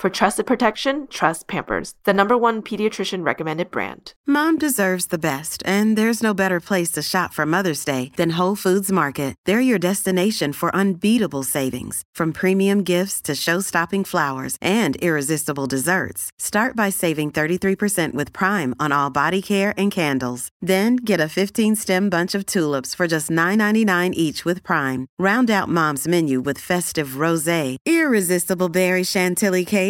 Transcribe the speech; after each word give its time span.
For 0.00 0.08
trusted 0.08 0.46
protection, 0.46 1.08
trust 1.08 1.46
Pampers, 1.46 1.92
the 2.04 2.14
number 2.14 2.34
one 2.34 2.62
pediatrician 2.62 3.22
recommended 3.22 3.70
brand. 3.70 4.14
Mom 4.26 4.56
deserves 4.56 5.08
the 5.08 5.18
best, 5.18 5.62
and 5.66 5.94
there's 5.98 6.22
no 6.22 6.32
better 6.32 6.58
place 6.58 6.90
to 6.92 7.02
shop 7.02 7.34
for 7.34 7.44
Mother's 7.44 7.84
Day 7.84 8.10
than 8.16 8.38
Whole 8.38 8.56
Foods 8.56 8.90
Market. 8.90 9.34
They're 9.44 9.60
your 9.60 9.78
destination 9.78 10.54
for 10.54 10.74
unbeatable 10.74 11.42
savings, 11.42 12.02
from 12.14 12.32
premium 12.32 12.82
gifts 12.82 13.20
to 13.22 13.34
show-stopping 13.34 14.04
flowers 14.04 14.56
and 14.62 14.96
irresistible 15.02 15.66
desserts. 15.66 16.30
Start 16.38 16.74
by 16.74 16.88
saving 16.88 17.30
33% 17.32 18.14
with 18.14 18.32
Prime 18.32 18.74
on 18.80 18.92
all 18.92 19.10
body 19.10 19.42
care 19.42 19.74
and 19.76 19.92
candles. 19.92 20.48
Then 20.62 20.96
get 20.96 21.20
a 21.20 21.24
15-stem 21.24 22.08
bunch 22.08 22.34
of 22.34 22.46
tulips 22.46 22.94
for 22.94 23.06
just 23.06 23.28
$9.99 23.28 24.14
each 24.14 24.46
with 24.46 24.62
Prime. 24.62 25.08
Round 25.18 25.50
out 25.50 25.68
Mom's 25.68 26.08
menu 26.08 26.40
with 26.40 26.58
festive 26.58 27.20
rosé, 27.24 27.76
irresistible 27.84 28.70
berry 28.70 29.04
chantilly 29.04 29.66
cake 29.66 29.89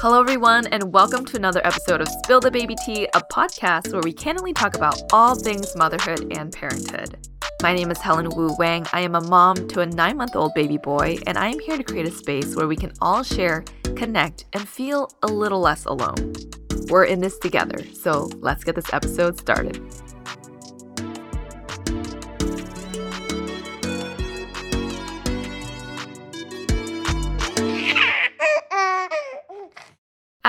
Hello, 0.00 0.20
everyone, 0.20 0.68
and 0.68 0.92
welcome 0.92 1.24
to 1.24 1.36
another 1.36 1.60
episode 1.66 2.00
of 2.00 2.06
Spill 2.06 2.38
the 2.38 2.52
Baby 2.52 2.76
Tea, 2.86 3.08
a 3.14 3.20
podcast 3.32 3.92
where 3.92 4.00
we 4.00 4.12
candidly 4.12 4.52
talk 4.52 4.76
about 4.76 5.02
all 5.12 5.34
things 5.34 5.74
motherhood 5.74 6.32
and 6.38 6.52
parenthood. 6.52 7.26
My 7.62 7.74
name 7.74 7.90
is 7.90 7.98
Helen 7.98 8.28
Wu 8.30 8.54
Wang. 8.60 8.86
I 8.92 9.00
am 9.00 9.16
a 9.16 9.20
mom 9.20 9.66
to 9.66 9.80
a 9.80 9.86
nine 9.86 10.16
month 10.16 10.36
old 10.36 10.54
baby 10.54 10.78
boy, 10.78 11.18
and 11.26 11.36
I 11.36 11.48
am 11.48 11.58
here 11.58 11.76
to 11.76 11.82
create 11.82 12.06
a 12.06 12.12
space 12.12 12.54
where 12.54 12.68
we 12.68 12.76
can 12.76 12.92
all 13.02 13.24
share, 13.24 13.64
connect, 13.96 14.44
and 14.52 14.68
feel 14.68 15.10
a 15.24 15.26
little 15.26 15.58
less 15.58 15.84
alone. 15.84 16.32
We're 16.88 17.06
in 17.06 17.18
this 17.18 17.36
together, 17.40 17.84
so 17.92 18.30
let's 18.36 18.62
get 18.62 18.76
this 18.76 18.92
episode 18.92 19.40
started. 19.40 19.82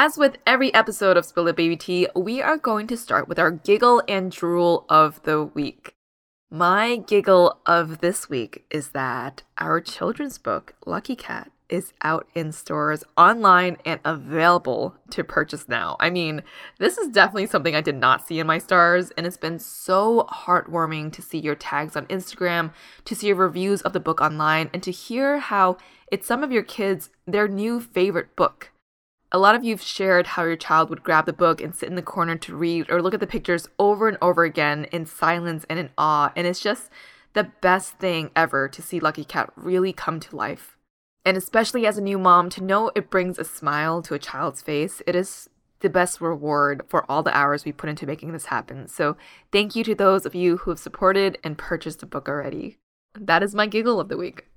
As 0.01 0.17
with 0.17 0.37
every 0.47 0.73
episode 0.73 1.17
of 1.17 1.25
Spill 1.25 1.43
the 1.43 1.53
Baby 1.53 1.75
Tea, 1.75 2.07
we 2.15 2.41
are 2.41 2.55
going 2.55 2.87
to 2.87 2.95
start 2.95 3.27
with 3.27 3.37
our 3.37 3.51
giggle 3.51 4.01
and 4.07 4.31
drool 4.31 4.85
of 4.87 5.21
the 5.23 5.43
week. 5.43 5.91
My 6.49 6.95
giggle 6.95 7.59
of 7.65 7.99
this 7.99 8.29
week 8.29 8.63
is 8.71 8.91
that 8.91 9.43
our 9.57 9.81
children's 9.81 10.37
book, 10.37 10.73
Lucky 10.85 11.17
Cat, 11.17 11.51
is 11.67 11.91
out 12.01 12.29
in 12.33 12.53
stores 12.53 13.03
online 13.17 13.75
and 13.83 13.99
available 14.05 14.95
to 15.09 15.21
purchase 15.21 15.67
now. 15.67 15.97
I 15.99 16.09
mean, 16.09 16.43
this 16.77 16.97
is 16.97 17.09
definitely 17.09 17.47
something 17.47 17.75
I 17.75 17.81
did 17.81 17.97
not 17.97 18.25
see 18.25 18.39
in 18.39 18.47
my 18.47 18.57
stars, 18.57 19.11
and 19.17 19.27
it's 19.27 19.35
been 19.35 19.59
so 19.59 20.25
heartwarming 20.31 21.11
to 21.11 21.21
see 21.21 21.39
your 21.39 21.55
tags 21.55 21.97
on 21.97 22.05
Instagram, 22.05 22.71
to 23.03 23.15
see 23.15 23.27
your 23.27 23.35
reviews 23.35 23.81
of 23.81 23.91
the 23.91 23.99
book 23.99 24.21
online, 24.21 24.69
and 24.71 24.81
to 24.81 24.91
hear 24.91 25.39
how 25.39 25.75
it's 26.09 26.25
some 26.25 26.41
of 26.41 26.53
your 26.53 26.63
kids' 26.63 27.09
their 27.27 27.49
new 27.49 27.81
favorite 27.81 28.37
book. 28.37 28.71
A 29.31 29.37
lot 29.37 29.53
of 29.53 29.63
you've 29.63 29.81
shared 29.81 30.25
how 30.25 30.43
your 30.43 30.55
child 30.55 30.89
would 30.89 31.03
grab 31.03 31.27
the 31.27 31.33
book 31.33 31.61
and 31.61 31.75
sit 31.75 31.87
in 31.87 31.95
the 31.95 32.01
corner 32.01 32.35
to 32.35 32.55
read 32.55 32.89
or 32.89 32.99
look 32.99 33.13
at 33.13 33.19
the 33.19 33.27
pictures 33.27 33.67
over 33.77 34.07
and 34.07 34.17
over 34.23 34.43
again 34.43 34.85
in 34.91 35.05
silence 35.05 35.65
and 35.69 35.77
in 35.77 35.91
awe, 35.99 36.31
and 36.35 36.47
it's 36.47 36.59
just 36.59 36.89
the 37.33 37.51
best 37.61 37.99
thing 37.99 38.31
ever 38.35 38.67
to 38.67 38.81
see 38.81 38.99
Lucky 38.99 39.23
Cat 39.23 39.51
really 39.55 39.93
come 39.93 40.19
to 40.19 40.35
life. 40.35 40.77
And 41.23 41.37
especially 41.37 41.85
as 41.85 41.95
a 41.95 42.01
new 42.01 42.17
mom, 42.17 42.49
to 42.49 42.63
know 42.63 42.91
it 42.95 43.11
brings 43.11 43.37
a 43.37 43.43
smile 43.43 44.01
to 44.01 44.15
a 44.15 44.19
child's 44.19 44.63
face, 44.63 44.99
it 45.05 45.15
is 45.15 45.47
the 45.81 45.89
best 45.89 46.19
reward 46.19 46.81
for 46.87 47.09
all 47.09 47.21
the 47.21 47.35
hours 47.37 47.65
we 47.65 47.71
put 47.71 47.89
into 47.89 48.07
making 48.07 48.31
this 48.31 48.45
happen. 48.45 48.87
So, 48.87 49.15
thank 49.51 49.75
you 49.75 49.83
to 49.83 49.95
those 49.95 50.25
of 50.25 50.33
you 50.33 50.57
who 50.57 50.71
have 50.71 50.79
supported 50.79 51.37
and 51.43 51.55
purchased 51.55 51.99
the 51.99 52.07
book 52.07 52.27
already. 52.27 52.79
That 53.13 53.43
is 53.43 53.53
my 53.53 53.67
giggle 53.67 53.99
of 53.99 54.09
the 54.09 54.17
week. 54.17 54.47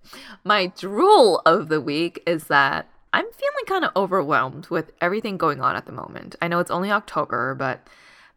My 0.44 0.66
drool 0.66 1.42
of 1.44 1.68
the 1.68 1.80
week 1.80 2.22
is 2.26 2.44
that 2.44 2.88
I'm 3.12 3.26
feeling 3.30 3.64
kind 3.66 3.84
of 3.84 3.92
overwhelmed 3.94 4.68
with 4.68 4.92
everything 5.00 5.36
going 5.36 5.60
on 5.60 5.76
at 5.76 5.86
the 5.86 5.92
moment. 5.92 6.34
I 6.40 6.48
know 6.48 6.60
it's 6.60 6.70
only 6.70 6.90
October, 6.90 7.54
but 7.54 7.86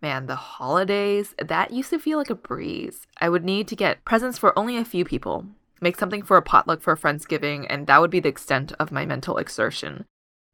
man, 0.02 0.26
the 0.26 0.36
holidays, 0.36 1.34
that 1.40 1.72
used 1.72 1.92
to 1.92 2.00
feel 2.00 2.18
like 2.18 2.30
a 2.30 2.36
breeze. 2.36 3.08
I 3.22 3.30
would 3.30 3.46
need 3.46 3.68
to 3.70 3.76
get 3.76 4.04
presents 4.04 4.38
for 4.38 4.58
only 4.60 4.76
a 4.78 4.84
few 4.84 5.06
people, 5.06 5.46
make 5.80 5.98
something 5.98 6.22
for 6.22 6.36
a 6.36 6.42
potluck 6.42 6.82
for 6.82 6.94
a 6.94 6.98
Friendsgiving, 6.98 7.66
and 7.70 7.88
that 7.88 8.02
would 8.02 8.12
be 8.12 8.20
the 8.20 8.30
extent 8.30 8.74
of 8.80 8.92
my 8.92 9.06
mental 9.06 9.38
exertion. 9.38 10.06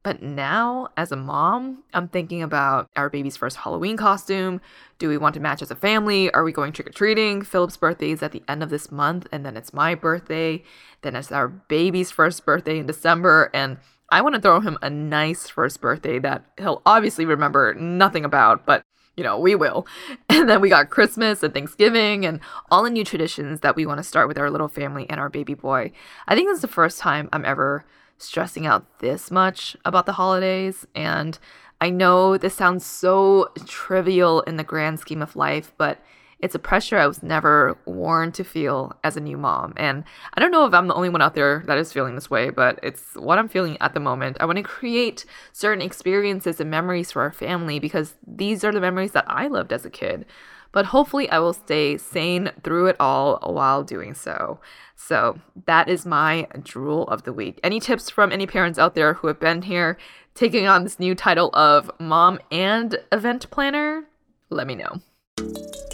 But 0.03 0.21
now, 0.21 0.89
as 0.97 1.11
a 1.11 1.15
mom, 1.15 1.83
I'm 1.93 2.07
thinking 2.07 2.41
about 2.41 2.89
our 2.95 3.09
baby's 3.09 3.37
first 3.37 3.57
Halloween 3.57 3.97
costume. 3.97 4.59
Do 4.97 5.09
we 5.09 5.17
want 5.17 5.35
to 5.35 5.39
match 5.39 5.61
as 5.61 5.69
a 5.69 5.75
family? 5.75 6.31
Are 6.31 6.43
we 6.43 6.51
going 6.51 6.73
trick 6.73 6.87
or 6.87 6.91
treating? 6.91 7.43
Philip's 7.43 7.77
birthday 7.77 8.11
is 8.11 8.23
at 8.23 8.31
the 8.31 8.41
end 8.47 8.63
of 8.63 8.71
this 8.71 8.91
month, 8.91 9.27
and 9.31 9.45
then 9.45 9.55
it's 9.55 9.73
my 9.73 9.93
birthday. 9.93 10.63
Then 11.01 11.15
it's 11.15 11.31
our 11.31 11.47
baby's 11.47 12.09
first 12.09 12.45
birthday 12.45 12.79
in 12.79 12.87
December, 12.87 13.51
and 13.53 13.77
I 14.11 14.21
want 14.21 14.35
to 14.35 14.41
throw 14.41 14.59
him 14.59 14.77
a 14.81 14.89
nice 14.89 15.47
first 15.47 15.79
birthday 15.81 16.19
that 16.19 16.45
he'll 16.57 16.81
obviously 16.85 17.25
remember 17.25 17.73
nothing 17.73 18.25
about, 18.25 18.65
but 18.65 18.83
you 19.15 19.23
know, 19.23 19.39
we 19.39 19.55
will. 19.55 19.87
And 20.29 20.49
then 20.49 20.61
we 20.61 20.69
got 20.69 20.89
Christmas 20.89 21.43
and 21.43 21.53
Thanksgiving 21.53 22.25
and 22.25 22.39
all 22.71 22.83
the 22.83 22.89
new 22.89 23.05
traditions 23.05 23.59
that 23.59 23.75
we 23.75 23.85
want 23.85 23.99
to 23.99 24.03
start 24.03 24.27
with 24.27 24.39
our 24.39 24.49
little 24.49 24.67
family 24.67 25.05
and 25.07 25.19
our 25.19 25.29
baby 25.29 25.53
boy. 25.53 25.91
I 26.27 26.33
think 26.33 26.47
this 26.47 26.55
is 26.55 26.61
the 26.61 26.67
first 26.67 26.97
time 26.97 27.29
I'm 27.31 27.45
ever 27.45 27.85
stressing 28.17 28.65
out 28.65 28.99
this 28.99 29.29
much 29.29 29.75
about 29.85 30.07
the 30.07 30.13
holidays. 30.13 30.87
And 30.95 31.37
I 31.79 31.89
know 31.89 32.37
this 32.37 32.55
sounds 32.55 32.85
so 32.85 33.51
trivial 33.65 34.41
in 34.41 34.57
the 34.57 34.63
grand 34.63 34.99
scheme 34.99 35.21
of 35.21 35.35
life, 35.35 35.73
but 35.77 35.99
it's 36.41 36.55
a 36.55 36.59
pressure 36.59 36.97
I 36.97 37.07
was 37.07 37.21
never 37.21 37.77
warned 37.85 38.33
to 38.35 38.43
feel 38.43 38.93
as 39.03 39.15
a 39.15 39.21
new 39.21 39.37
mom. 39.37 39.73
And 39.77 40.03
I 40.33 40.41
don't 40.41 40.51
know 40.51 40.65
if 40.65 40.73
I'm 40.73 40.87
the 40.87 40.95
only 40.95 41.09
one 41.09 41.21
out 41.21 41.35
there 41.35 41.63
that 41.67 41.77
is 41.77 41.93
feeling 41.93 42.15
this 42.15 42.29
way, 42.29 42.49
but 42.49 42.79
it's 42.81 43.13
what 43.15 43.37
I'm 43.37 43.47
feeling 43.47 43.77
at 43.79 43.93
the 43.93 43.99
moment. 43.99 44.37
I 44.39 44.45
want 44.45 44.57
to 44.57 44.63
create 44.63 45.25
certain 45.53 45.83
experiences 45.83 46.59
and 46.59 46.71
memories 46.71 47.11
for 47.11 47.21
our 47.21 47.31
family 47.31 47.79
because 47.79 48.15
these 48.25 48.63
are 48.63 48.71
the 48.71 48.81
memories 48.81 49.11
that 49.11 49.25
I 49.27 49.47
loved 49.47 49.71
as 49.71 49.85
a 49.85 49.89
kid. 49.89 50.25
But 50.71 50.85
hopefully, 50.85 51.29
I 51.29 51.39
will 51.39 51.53
stay 51.53 51.97
sane 51.97 52.51
through 52.63 52.87
it 52.87 52.95
all 52.97 53.39
while 53.43 53.83
doing 53.83 54.13
so. 54.13 54.61
So, 54.95 55.39
that 55.65 55.89
is 55.89 56.05
my 56.05 56.47
drool 56.63 57.03
of 57.07 57.23
the 57.23 57.33
week. 57.33 57.59
Any 57.61 57.81
tips 57.81 58.09
from 58.09 58.31
any 58.31 58.47
parents 58.47 58.79
out 58.79 58.95
there 58.95 59.15
who 59.15 59.27
have 59.27 59.39
been 59.39 59.63
here 59.63 59.97
taking 60.33 60.67
on 60.67 60.83
this 60.83 60.97
new 60.97 61.13
title 61.13 61.49
of 61.53 61.91
mom 61.99 62.39
and 62.51 62.97
event 63.11 63.49
planner? 63.51 64.05
Let 64.49 64.65
me 64.65 64.75
know. 64.75 65.90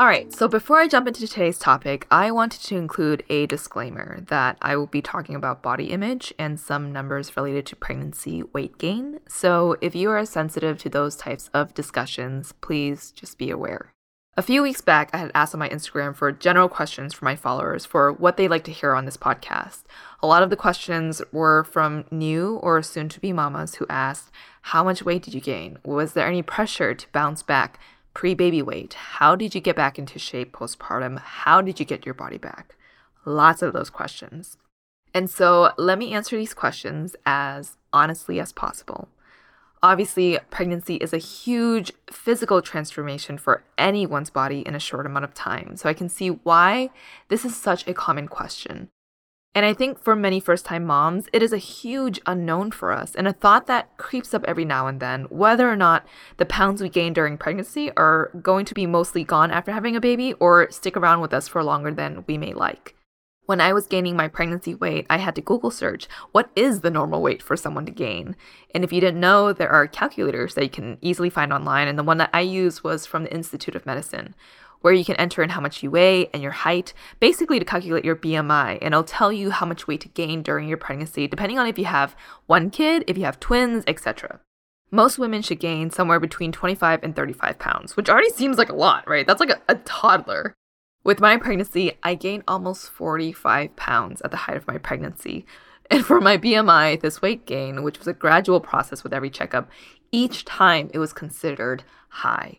All 0.00 0.06
right, 0.06 0.32
so 0.32 0.48
before 0.48 0.78
I 0.78 0.88
jump 0.88 1.08
into 1.08 1.26
today's 1.26 1.58
topic, 1.58 2.06
I 2.10 2.30
wanted 2.30 2.62
to 2.62 2.76
include 2.78 3.22
a 3.28 3.44
disclaimer 3.44 4.22
that 4.28 4.56
I 4.62 4.74
will 4.74 4.86
be 4.86 5.02
talking 5.02 5.34
about 5.34 5.62
body 5.62 5.90
image 5.90 6.32
and 6.38 6.58
some 6.58 6.90
numbers 6.90 7.36
related 7.36 7.66
to 7.66 7.76
pregnancy 7.76 8.42
weight 8.54 8.78
gain. 8.78 9.20
So 9.28 9.76
if 9.82 9.94
you 9.94 10.08
are 10.08 10.24
sensitive 10.24 10.78
to 10.78 10.88
those 10.88 11.16
types 11.16 11.50
of 11.52 11.74
discussions, 11.74 12.54
please 12.62 13.10
just 13.10 13.36
be 13.36 13.50
aware. 13.50 13.92
A 14.38 14.42
few 14.42 14.62
weeks 14.62 14.80
back, 14.80 15.10
I 15.12 15.18
had 15.18 15.32
asked 15.34 15.54
on 15.54 15.58
my 15.58 15.68
Instagram 15.68 16.16
for 16.16 16.32
general 16.32 16.70
questions 16.70 17.12
from 17.12 17.26
my 17.26 17.36
followers 17.36 17.84
for 17.84 18.10
what 18.10 18.38
they'd 18.38 18.48
like 18.48 18.64
to 18.64 18.72
hear 18.72 18.94
on 18.94 19.04
this 19.04 19.18
podcast. 19.18 19.82
A 20.22 20.26
lot 20.26 20.42
of 20.42 20.48
the 20.48 20.56
questions 20.56 21.20
were 21.30 21.64
from 21.64 22.06
new 22.10 22.56
or 22.62 22.80
soon 22.80 23.10
to 23.10 23.20
be 23.20 23.34
mamas 23.34 23.74
who 23.74 23.86
asked, 23.90 24.30
How 24.62 24.82
much 24.82 25.02
weight 25.02 25.24
did 25.24 25.34
you 25.34 25.42
gain? 25.42 25.76
Was 25.84 26.14
there 26.14 26.26
any 26.26 26.40
pressure 26.40 26.94
to 26.94 27.12
bounce 27.12 27.42
back 27.42 27.78
pre 28.14 28.34
baby 28.34 28.62
weight? 28.62 28.94
How 28.94 29.36
did 29.36 29.54
you 29.54 29.60
get 29.60 29.76
back 29.76 29.98
into 29.98 30.18
shape 30.18 30.52
postpartum? 30.52 31.18
How 31.18 31.60
did 31.60 31.80
you 31.80 31.86
get 31.86 32.04
your 32.04 32.14
body 32.14 32.38
back? 32.38 32.76
Lots 33.24 33.62
of 33.62 33.72
those 33.72 33.90
questions. 33.90 34.56
And 35.12 35.28
so 35.28 35.72
let 35.76 35.98
me 35.98 36.12
answer 36.12 36.36
these 36.36 36.54
questions 36.54 37.16
as 37.26 37.76
honestly 37.92 38.38
as 38.40 38.52
possible. 38.52 39.08
Obviously, 39.82 40.38
pregnancy 40.50 40.96
is 40.96 41.14
a 41.14 41.18
huge 41.18 41.92
physical 42.10 42.60
transformation 42.60 43.38
for 43.38 43.62
anyone's 43.78 44.28
body 44.28 44.60
in 44.60 44.74
a 44.74 44.80
short 44.80 45.06
amount 45.06 45.24
of 45.24 45.32
time. 45.32 45.76
So 45.76 45.88
I 45.88 45.94
can 45.94 46.10
see 46.10 46.28
why 46.28 46.90
this 47.28 47.46
is 47.46 47.56
such 47.56 47.88
a 47.88 47.94
common 47.94 48.28
question. 48.28 48.88
And 49.52 49.66
I 49.66 49.74
think 49.74 49.98
for 49.98 50.14
many 50.14 50.38
first 50.38 50.64
time 50.64 50.84
moms, 50.84 51.28
it 51.32 51.42
is 51.42 51.52
a 51.52 51.58
huge 51.58 52.20
unknown 52.24 52.70
for 52.70 52.92
us 52.92 53.16
and 53.16 53.26
a 53.26 53.32
thought 53.32 53.66
that 53.66 53.96
creeps 53.96 54.32
up 54.32 54.44
every 54.46 54.64
now 54.64 54.86
and 54.86 55.00
then 55.00 55.24
whether 55.24 55.68
or 55.68 55.74
not 55.74 56.06
the 56.36 56.46
pounds 56.46 56.80
we 56.80 56.88
gain 56.88 57.12
during 57.12 57.36
pregnancy 57.36 57.90
are 57.96 58.30
going 58.42 58.64
to 58.66 58.74
be 58.74 58.86
mostly 58.86 59.24
gone 59.24 59.50
after 59.50 59.72
having 59.72 59.96
a 59.96 60.00
baby 60.00 60.34
or 60.34 60.70
stick 60.70 60.96
around 60.96 61.20
with 61.20 61.34
us 61.34 61.48
for 61.48 61.64
longer 61.64 61.90
than 61.90 62.24
we 62.28 62.38
may 62.38 62.52
like. 62.52 62.94
When 63.46 63.60
I 63.60 63.72
was 63.72 63.88
gaining 63.88 64.16
my 64.16 64.28
pregnancy 64.28 64.76
weight, 64.76 65.06
I 65.10 65.16
had 65.16 65.34
to 65.34 65.40
Google 65.40 65.72
search 65.72 66.06
what 66.30 66.52
is 66.54 66.82
the 66.82 66.90
normal 66.90 67.20
weight 67.20 67.42
for 67.42 67.56
someone 67.56 67.84
to 67.86 67.90
gain. 67.90 68.36
And 68.72 68.84
if 68.84 68.92
you 68.92 69.00
didn't 69.00 69.18
know, 69.18 69.52
there 69.52 69.70
are 69.70 69.88
calculators 69.88 70.54
that 70.54 70.62
you 70.62 70.70
can 70.70 70.98
easily 71.00 71.30
find 71.30 71.52
online. 71.52 71.88
And 71.88 71.98
the 71.98 72.04
one 72.04 72.18
that 72.18 72.30
I 72.32 72.42
used 72.42 72.84
was 72.84 73.06
from 73.06 73.24
the 73.24 73.34
Institute 73.34 73.74
of 73.74 73.86
Medicine, 73.86 74.36
where 74.80 74.92
you 74.92 75.04
can 75.04 75.16
enter 75.16 75.42
in 75.42 75.50
how 75.50 75.60
much 75.60 75.82
you 75.82 75.90
weigh 75.90 76.28
and 76.32 76.42
your 76.42 76.52
height, 76.52 76.92
basically 77.18 77.58
to 77.58 77.64
calculate 77.64 78.04
your 78.04 78.16
BMI. 78.16 78.78
And 78.80 78.94
it'll 78.94 79.04
tell 79.04 79.32
you 79.32 79.50
how 79.50 79.66
much 79.66 79.86
weight 79.86 80.00
to 80.02 80.08
gain 80.08 80.42
during 80.42 80.68
your 80.68 80.78
pregnancy, 80.78 81.26
depending 81.26 81.58
on 81.58 81.66
if 81.66 81.78
you 81.78 81.84
have 81.84 82.16
one 82.46 82.70
kid, 82.70 83.04
if 83.06 83.18
you 83.18 83.24
have 83.24 83.40
twins, 83.40 83.84
etc. 83.86 84.40
Most 84.90 85.18
women 85.18 85.42
should 85.42 85.60
gain 85.60 85.90
somewhere 85.90 86.18
between 86.18 86.50
25 86.50 87.02
and 87.02 87.14
35 87.14 87.58
pounds, 87.58 87.96
which 87.96 88.08
already 88.08 88.30
seems 88.30 88.58
like 88.58 88.70
a 88.70 88.74
lot, 88.74 89.08
right? 89.08 89.26
That's 89.26 89.40
like 89.40 89.50
a, 89.50 89.60
a 89.68 89.76
toddler. 89.76 90.54
With 91.04 91.20
my 91.20 91.36
pregnancy, 91.36 91.92
I 92.02 92.14
gained 92.14 92.42
almost 92.48 92.90
45 92.90 93.74
pounds 93.76 94.20
at 94.22 94.30
the 94.30 94.36
height 94.36 94.56
of 94.56 94.66
my 94.66 94.78
pregnancy. 94.78 95.46
And 95.92 96.06
for 96.06 96.20
my 96.20 96.38
BMI, 96.38 97.00
this 97.00 97.20
weight 97.20 97.46
gain, 97.46 97.82
which 97.82 97.98
was 97.98 98.06
a 98.06 98.12
gradual 98.12 98.60
process 98.60 99.02
with 99.02 99.12
every 99.12 99.28
checkup, 99.28 99.68
each 100.12 100.44
time 100.44 100.88
it 100.94 101.00
was 101.00 101.12
considered 101.12 101.82
high. 102.08 102.58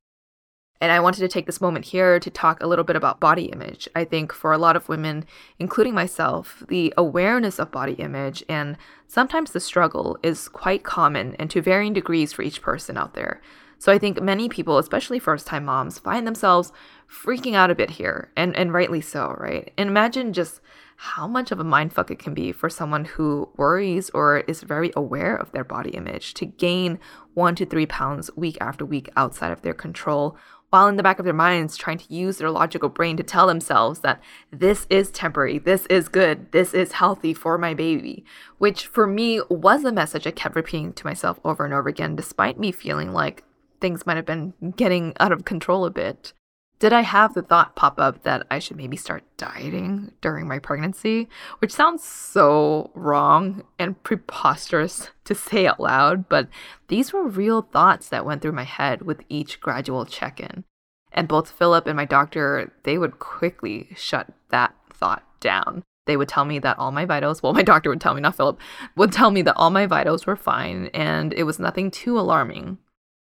And 0.81 0.91
I 0.91 0.99
wanted 0.99 1.19
to 1.19 1.27
take 1.27 1.45
this 1.45 1.61
moment 1.61 1.85
here 1.85 2.19
to 2.19 2.29
talk 2.31 2.61
a 2.61 2.67
little 2.67 2.83
bit 2.83 2.95
about 2.95 3.19
body 3.19 3.45
image. 3.45 3.87
I 3.95 4.03
think 4.03 4.33
for 4.33 4.51
a 4.51 4.57
lot 4.57 4.75
of 4.75 4.89
women, 4.89 5.25
including 5.59 5.93
myself, 5.93 6.63
the 6.67 6.91
awareness 6.97 7.59
of 7.59 7.71
body 7.71 7.93
image 7.93 8.43
and 8.49 8.77
sometimes 9.07 9.51
the 9.51 9.59
struggle 9.59 10.17
is 10.23 10.49
quite 10.49 10.83
common 10.83 11.35
and 11.35 11.51
to 11.51 11.61
varying 11.61 11.93
degrees 11.93 12.33
for 12.33 12.41
each 12.41 12.63
person 12.63 12.97
out 12.97 13.13
there. 13.13 13.41
So 13.77 13.91
I 13.91 13.97
think 13.97 14.21
many 14.21 14.47
people, 14.47 14.77
especially 14.77 15.17
first 15.17 15.47
time 15.47 15.65
moms, 15.65 15.97
find 15.97 16.27
themselves 16.27 16.71
freaking 17.09 17.55
out 17.55 17.71
a 17.71 17.75
bit 17.75 17.89
here, 17.89 18.31
and, 18.37 18.55
and 18.55 18.71
rightly 18.71 19.01
so, 19.01 19.35
right? 19.39 19.73
And 19.75 19.89
imagine 19.89 20.33
just 20.33 20.61
how 20.97 21.27
much 21.27 21.51
of 21.51 21.59
a 21.59 21.63
mindfuck 21.63 22.11
it 22.11 22.19
can 22.19 22.35
be 22.35 22.51
for 22.51 22.69
someone 22.69 23.05
who 23.05 23.49
worries 23.57 24.11
or 24.11 24.41
is 24.41 24.61
very 24.61 24.91
aware 24.95 25.35
of 25.35 25.51
their 25.51 25.63
body 25.63 25.89
image 25.89 26.35
to 26.35 26.45
gain 26.45 26.99
one 27.33 27.55
to 27.55 27.65
three 27.65 27.87
pounds 27.87 28.29
week 28.35 28.55
after 28.61 28.85
week 28.85 29.09
outside 29.17 29.51
of 29.51 29.63
their 29.63 29.73
control, 29.73 30.37
while 30.71 30.87
in 30.87 30.95
the 30.95 31.03
back 31.03 31.19
of 31.19 31.25
their 31.25 31.33
minds 31.33 31.77
trying 31.77 31.97
to 31.97 32.13
use 32.13 32.37
their 32.37 32.49
logical 32.49 32.89
brain 32.89 33.17
to 33.17 33.23
tell 33.23 33.45
themselves 33.45 33.99
that 33.99 34.21
this 34.51 34.87
is 34.89 35.11
temporary, 35.11 35.59
this 35.59 35.85
is 35.87 36.07
good, 36.07 36.51
this 36.53 36.73
is 36.73 36.93
healthy 36.93 37.33
for 37.33 37.57
my 37.57 37.73
baby, 37.73 38.25
which 38.57 38.87
for 38.87 39.05
me 39.05 39.41
was 39.49 39.83
a 39.83 39.91
message 39.91 40.25
I 40.25 40.31
kept 40.31 40.55
repeating 40.55 40.93
to 40.93 41.05
myself 41.05 41.39
over 41.43 41.65
and 41.65 41.73
over 41.73 41.89
again, 41.89 42.15
despite 42.15 42.57
me 42.57 42.71
feeling 42.71 43.11
like 43.11 43.43
things 43.81 44.05
might 44.05 44.15
have 44.15 44.25
been 44.25 44.53
getting 44.77 45.13
out 45.19 45.33
of 45.33 45.43
control 45.43 45.85
a 45.85 45.91
bit. 45.91 46.33
Did 46.81 46.93
I 46.93 47.01
have 47.01 47.35
the 47.35 47.43
thought 47.43 47.75
pop 47.75 47.99
up 47.99 48.23
that 48.23 48.47
I 48.49 48.57
should 48.57 48.75
maybe 48.75 48.97
start 48.97 49.23
dieting 49.37 50.13
during 50.19 50.47
my 50.47 50.57
pregnancy? 50.57 51.29
Which 51.59 51.71
sounds 51.71 52.03
so 52.03 52.89
wrong 52.95 53.65
and 53.77 54.01
preposterous 54.01 55.11
to 55.25 55.35
say 55.35 55.67
out 55.67 55.79
loud, 55.79 56.27
but 56.27 56.47
these 56.87 57.13
were 57.13 57.27
real 57.27 57.61
thoughts 57.61 58.09
that 58.09 58.25
went 58.25 58.41
through 58.41 58.53
my 58.53 58.63
head 58.63 59.03
with 59.03 59.21
each 59.29 59.61
gradual 59.61 60.07
check 60.07 60.39
in. 60.39 60.63
And 61.11 61.27
both 61.27 61.51
Philip 61.51 61.85
and 61.85 61.95
my 61.95 62.05
doctor, 62.05 62.73
they 62.81 62.97
would 62.97 63.19
quickly 63.19 63.89
shut 63.95 64.29
that 64.49 64.73
thought 64.91 65.23
down. 65.39 65.83
They 66.07 66.17
would 66.17 66.29
tell 66.29 66.45
me 66.45 66.57
that 66.57 66.79
all 66.79 66.91
my 66.91 67.05
vitals, 67.05 67.43
well, 67.43 67.53
my 67.53 67.61
doctor 67.61 67.91
would 67.91 68.01
tell 68.01 68.15
me, 68.15 68.21
not 68.21 68.37
Philip, 68.37 68.59
would 68.95 69.11
tell 69.11 69.29
me 69.29 69.43
that 69.43 69.55
all 69.55 69.69
my 69.69 69.85
vitals 69.85 70.25
were 70.25 70.35
fine 70.35 70.87
and 70.95 71.31
it 71.31 71.43
was 71.43 71.59
nothing 71.59 71.91
too 71.91 72.19
alarming. 72.19 72.79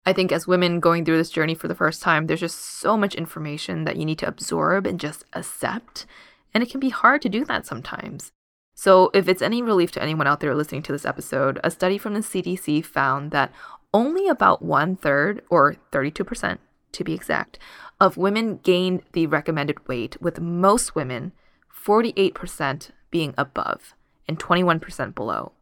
I 0.08 0.14
think 0.14 0.32
as 0.32 0.46
women 0.46 0.80
going 0.80 1.04
through 1.04 1.18
this 1.18 1.28
journey 1.28 1.54
for 1.54 1.68
the 1.68 1.74
first 1.74 2.00
time, 2.00 2.26
there's 2.28 2.40
just 2.40 2.58
so 2.58 2.96
much 2.96 3.14
information 3.14 3.84
that 3.84 3.96
you 3.96 4.06
need 4.06 4.18
to 4.20 4.26
absorb 4.26 4.86
and 4.86 4.98
just 4.98 5.26
accept. 5.34 6.06
And 6.54 6.62
it 6.62 6.70
can 6.70 6.80
be 6.80 6.88
hard 6.88 7.20
to 7.20 7.28
do 7.28 7.44
that 7.44 7.66
sometimes. 7.66 8.32
So, 8.74 9.10
if 9.12 9.28
it's 9.28 9.42
any 9.42 9.60
relief 9.60 9.92
to 9.92 10.02
anyone 10.02 10.26
out 10.26 10.40
there 10.40 10.54
listening 10.54 10.80
to 10.84 10.92
this 10.92 11.04
episode, 11.04 11.60
a 11.62 11.70
study 11.70 11.98
from 11.98 12.14
the 12.14 12.20
CDC 12.20 12.86
found 12.86 13.32
that 13.32 13.52
only 13.92 14.28
about 14.28 14.62
one 14.62 14.96
third, 14.96 15.42
or 15.50 15.76
32% 15.92 16.56
to 16.92 17.04
be 17.04 17.12
exact, 17.12 17.58
of 18.00 18.16
women 18.16 18.60
gained 18.62 19.02
the 19.12 19.26
recommended 19.26 19.86
weight, 19.88 20.16
with 20.22 20.40
most 20.40 20.94
women, 20.94 21.32
48% 21.70 22.92
being 23.10 23.34
above 23.36 23.94
and 24.26 24.38
21% 24.38 25.14
below. 25.14 25.52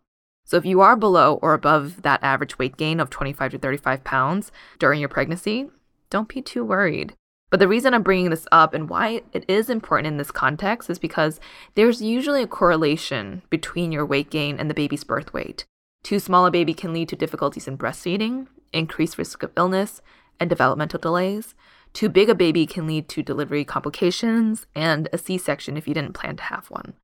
So 0.47 0.57
if 0.57 0.65
you 0.65 0.81
are 0.81 0.97
below 0.97 1.41
or 1.43 1.55
above 1.55 2.03
that 2.03 2.23
average 2.23 2.57
weight 2.57 2.77
gain 2.77 3.01
of 3.01 3.11
25 3.11 3.51
to 3.51 3.59
35 3.59 4.05
pounds 4.05 4.53
during 4.79 5.01
your 5.01 5.09
pregnancy, 5.09 5.69
don't 6.09 6.29
be 6.29 6.41
too 6.41 6.65
worried. 6.65 7.15
But 7.51 7.59
the 7.59 7.69
reason 7.69 7.95
I'm 7.95 8.05
bringing 8.05 8.31
this 8.31 8.47
up 8.53 8.73
and 8.73 8.89
why 8.89 9.23
it 9.33 9.45
is 9.49 9.69
important 9.69 10.07
in 10.07 10.19
this 10.19 10.31
context 10.31 10.89
is 10.89 11.01
because 11.01 11.41
there's 11.75 12.01
usually 12.01 12.43
a 12.43 12.49
correlation 12.49 13.43
between 13.51 13.91
your 13.91 14.07
weight 14.07 14.31
gain 14.31 14.59
and 14.59 14.71
the 14.71 14.75
baby's 14.75 15.05
birth 15.05 15.33
weight. 15.33 15.65
Too 16.05 16.21
small 16.21 16.47
a 16.47 16.53
baby 16.53 16.75
can 16.75 16.93
lead 16.93 17.09
to 17.09 17.17
difficulties 17.17 17.67
in 17.67 17.77
breastfeeding, 17.77 18.47
increased 18.73 19.19
risk 19.19 19.43
of 19.43 19.53
illness, 19.57 20.01
and 20.39 20.49
developmental 20.49 21.01
delays. 21.01 21.57
Too 21.93 22.09
big 22.09 22.31
a 22.31 22.35
baby 22.37 22.67
can 22.67 22.87
lead 22.87 23.09
to 23.09 23.23
delivery 23.23 23.65
complications 23.65 24.67
and 24.77 25.09
a 25.13 25.19
C 25.19 25.39
section 25.39 25.77
if 25.77 25.89
you 25.89 25.95
didn't 25.95 26.13
plan 26.13 26.37
to 26.37 26.43
have 26.45 26.67
one. 26.71 26.95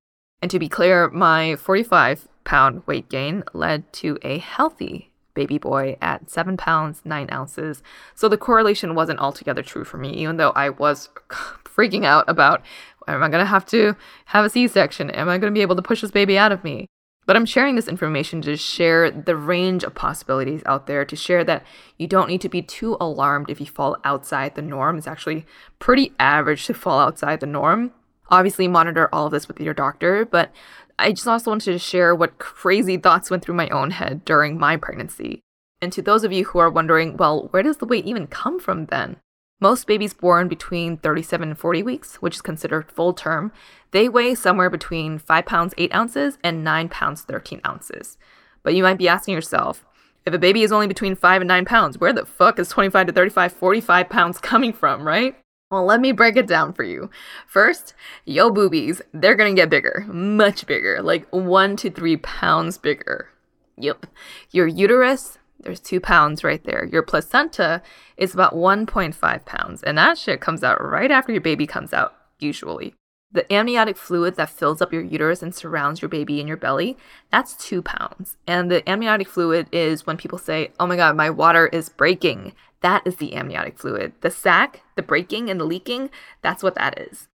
And 0.43 0.51
to 0.51 0.59
be 0.59 0.69
clear, 0.69 1.09
my 1.09 1.57
45 1.57 2.29
pound 2.45 2.83
weight 2.87 3.09
gain 3.09 3.45
led 3.55 3.91
to 3.95 4.19
a 4.23 4.39
healthy 4.39 5.13
baby 5.35 5.57
boy 5.57 5.97
at 6.03 6.29
7 6.29 6.57
pounds 6.57 7.01
9 7.05 7.29
ounces. 7.33 7.83
So 8.15 8.29
the 8.29 8.37
correlation 8.37 8.95
wasn't 8.95 9.21
altogether 9.21 9.63
true 9.63 9.85
for 9.85 9.97
me, 9.97 10.11
even 10.15 10.37
though 10.37 10.51
I 10.51 10.71
was 10.71 11.09
freaking 11.65 12.05
out 12.05 12.25
about 12.29 12.63
am 13.09 13.23
I 13.23 13.29
going 13.29 13.43
to 13.43 13.47
have 13.47 13.67
to 13.67 13.97
have 14.27 14.45
a 14.45 14.51
C 14.51 14.69
section? 14.69 15.11
Am 15.11 15.29
I 15.29 15.39
going 15.39 15.53
to 15.53 15.57
be 15.57 15.63
able 15.63 15.77
to 15.77 15.83
push 15.83 16.03
this 16.03 16.11
baby 16.11 16.37
out 16.37 16.53
of 16.53 16.65
me? 16.65 16.87
But 17.25 17.37
I'm 17.37 17.47
sharing 17.47 17.77
this 17.77 17.89
information 17.89 18.43
to 18.43 18.57
share 18.57 19.11
the 19.11 19.37
range 19.37 19.85
of 19.85 19.95
possibilities 19.95 20.63
out 20.67 20.89
there, 20.89 21.05
to 21.05 21.15
share 21.15 21.45
that 21.45 21.65
you 21.97 22.09
don't 22.09 22.29
need 22.29 22.41
to 22.41 22.49
be 22.49 22.63
too 22.63 22.97
alarmed 23.01 23.49
if 23.49 23.61
you 23.61 23.67
fall 23.67 23.97
outside 24.03 24.57
the 24.57 24.63
norm. 24.63 24.99
It's 24.99 25.07
actually 25.07 25.47
pretty 25.79 26.13
average 26.19 26.67
to 26.67 26.75
fall 26.75 26.99
outside 26.99 27.39
the 27.39 27.47
norm. 27.47 27.93
Obviously, 28.33 28.67
monitor 28.67 29.11
all 29.13 29.27
of 29.27 29.33
this 29.33 29.47
with 29.47 29.61
your 29.61 29.75
doctor, 29.75 30.25
but 30.25 30.51
I 30.99 31.13
just 31.13 31.29
also 31.29 31.51
wanted 31.51 31.73
to 31.73 31.79
share 31.79 32.15
what 32.15 32.39
crazy 32.39 32.97
thoughts 32.97 33.31
went 33.31 33.45
through 33.45 33.57
my 33.57 33.69
own 33.69 33.91
head 33.91 34.25
during 34.25 34.59
my 34.59 34.79
pregnancy. 34.79 35.43
And 35.83 35.93
to 35.93 36.01
those 36.01 36.25
of 36.25 36.33
you 36.33 36.47
who 36.47 36.59
are 36.59 36.71
wondering, 36.71 37.19
well, 37.19 37.49
where 37.51 37.63
does 37.63 37.77
the 37.77 37.85
weight 37.85 38.07
even 38.07 38.27
come 38.27 38.59
from 38.59 38.87
then? 38.87 39.17
Most 39.61 39.87
babies 39.87 40.15
born 40.15 40.49
between 40.49 40.97
37 40.97 41.51
and 41.51 41.59
40 41.59 41.83
weeks, 41.83 42.17
which 42.17 42.37
is 42.37 42.43
considered 42.43 42.91
full 42.91 43.13
term, 43.13 43.53
they 43.91 44.09
weigh 44.09 44.35
somewhere 44.35 44.71
between 44.71 45.19
5 45.19 45.45
pounds 45.45 45.75
8 45.77 45.95
ounces 45.95 46.39
and 46.43 46.65
9 46.65 46.89
pounds 46.89 47.23
13 47.23 47.61
ounces. 47.67 48.17
But 48.63 48.75
you 48.75 48.83
might 48.83 48.97
be 48.99 49.09
asking 49.09 49.35
yourself, 49.35 49.85
if 50.25 50.33
a 50.33 50.39
baby 50.39 50.63
is 50.63 50.73
only 50.73 50.87
between 50.87 51.17
5 51.17 51.43
and 51.43 51.49
9 51.49 51.67
pounds, 51.67 51.99
where 51.99 52.15
the 52.15 52.25
fuck 52.25 52.59
is 52.59 52.71
25 52.71 53.09
to 53.09 53.13
35, 53.13 53.53
45 53.53 54.09
pounds 54.09 54.39
coming 54.39 54.73
from, 54.73 55.07
right? 55.07 55.37
Well, 55.73 55.87
let 55.87 56.03
me 56.03 56.13
break 56.13 56.37
it 56.37 56.47
down 56.47 56.75
for 56.75 56.83
you. 56.83 57.09
First, 57.47 57.95
yo 58.27 58.51
boobies, 58.51 59.01
they're 59.15 59.35
gonna 59.35 59.55
get 59.55 59.71
bigger, 59.71 60.05
much 60.07 60.67
bigger, 60.67 61.01
like 61.01 61.27
one 61.31 61.77
to 61.77 61.91
three 61.91 62.19
pounds 62.19 62.77
bigger. 62.77 63.31
Yep. 63.79 64.05
Your 64.51 64.67
uterus, 64.67 65.39
there's 65.61 65.81
two 65.81 65.99
pounds 65.99 66.45
right 66.45 66.63
there. 66.65 66.85
Your 66.85 67.01
placenta 67.01 67.81
is 68.19 68.35
about 68.35 68.53
1.5 68.53 69.47
pounds, 69.47 69.83
and 69.83 69.97
that 69.97 70.19
shit 70.19 70.43
comes 70.43 70.63
out 70.63 70.85
right 70.85 71.11
after 71.11 71.33
your 71.33 71.41
baby 71.41 71.67
comes 71.67 71.95
out, 71.95 72.15
usually. 72.39 72.93
The 73.33 73.51
amniotic 73.51 73.97
fluid 73.97 74.37
that 74.37 74.51
fills 74.51 74.83
up 74.83 74.93
your 74.93 75.01
uterus 75.01 75.43
and 75.43 75.55
surrounds 75.55 76.03
your 76.03 76.11
baby 76.11 76.39
in 76.39 76.47
your 76.47 76.59
belly, 76.59 76.99
that's 77.31 77.57
two 77.57 77.81
pounds. 77.81 78.37
And 78.47 78.71
the 78.71 78.87
amniotic 78.87 79.27
fluid 79.27 79.69
is 79.73 80.07
when 80.07 80.19
people 80.19 80.37
say, 80.37 80.73
oh 80.79 80.87
my 80.87 80.97
god, 80.97 81.17
my 81.17 81.31
water 81.31 81.69
is 81.69 81.89
breaking. 81.89 82.53
That 82.83 83.07
is 83.07 83.17
the 83.17 83.35
amniotic 83.35 83.79
fluid. 83.79 84.13
The 84.21 84.31
sac, 84.31 84.83
the 84.97 85.03
breaking 85.03 85.49
and 85.49 85.59
the 85.59 85.65
leaking, 85.65 86.11
that's 86.43 86.63
what 86.63 86.75
that 86.75 86.99
is. 86.99 87.29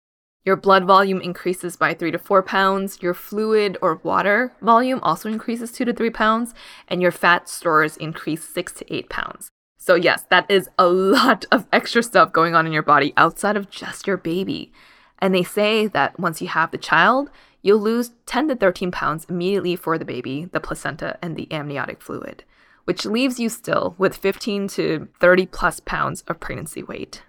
Your 0.46 0.56
blood 0.56 0.86
volume 0.86 1.20
increases 1.20 1.76
by 1.76 1.94
three 1.94 2.12
to 2.12 2.18
four 2.18 2.42
pounds. 2.42 3.02
Your 3.02 3.14
fluid 3.14 3.78
or 3.82 3.96
water 4.04 4.54
volume 4.62 5.02
also 5.04 5.28
increases 5.28 5.74
two 5.74 5.84
to 5.84 5.94
three 5.94 6.10
pounds. 6.10 6.54
And 6.88 7.02
your 7.02 7.12
fat 7.12 7.50
stores 7.50 7.98
increase 7.98 8.48
six 8.48 8.72
to 8.74 8.94
eight 8.94 9.10
pounds. 9.10 9.50
So, 9.78 9.96
yes, 9.96 10.26
that 10.30 10.50
is 10.50 10.70
a 10.78 10.88
lot 10.88 11.46
of 11.52 11.66
extra 11.74 12.02
stuff 12.02 12.32
going 12.32 12.56
on 12.56 12.66
in 12.66 12.72
your 12.72 12.84
body 12.84 13.14
outside 13.18 13.58
of 13.58 13.70
just 13.70 14.08
your 14.08 14.18
baby. 14.18 14.72
And 15.20 15.34
they 15.34 15.44
say 15.44 15.88
that 15.88 16.20
once 16.20 16.42
you 16.42 16.48
have 16.48 16.72
the 16.72 16.78
child, 16.78 17.30
you'll 17.62 17.80
lose 17.80 18.12
10 18.26 18.50
to 18.50 18.56
13 18.56 18.92
pounds 18.92 19.26
immediately 19.30 19.76
for 19.76 19.98
the 19.98 20.06
baby, 20.06 20.46
the 20.52 20.60
placenta, 20.60 21.18
and 21.22 21.36
the 21.36 21.52
amniotic 21.52 22.02
fluid, 22.02 22.44
which 22.88 23.06
leaves 23.06 23.38
you 23.38 23.50
still 23.50 23.96
with 23.98 24.16
15 24.16 24.70
to 24.70 25.10
30 25.20 25.46
plus 25.48 25.82
pounds 25.82 26.24
of 26.30 26.40
pregnancy 26.40 26.82
weight. 26.82 27.22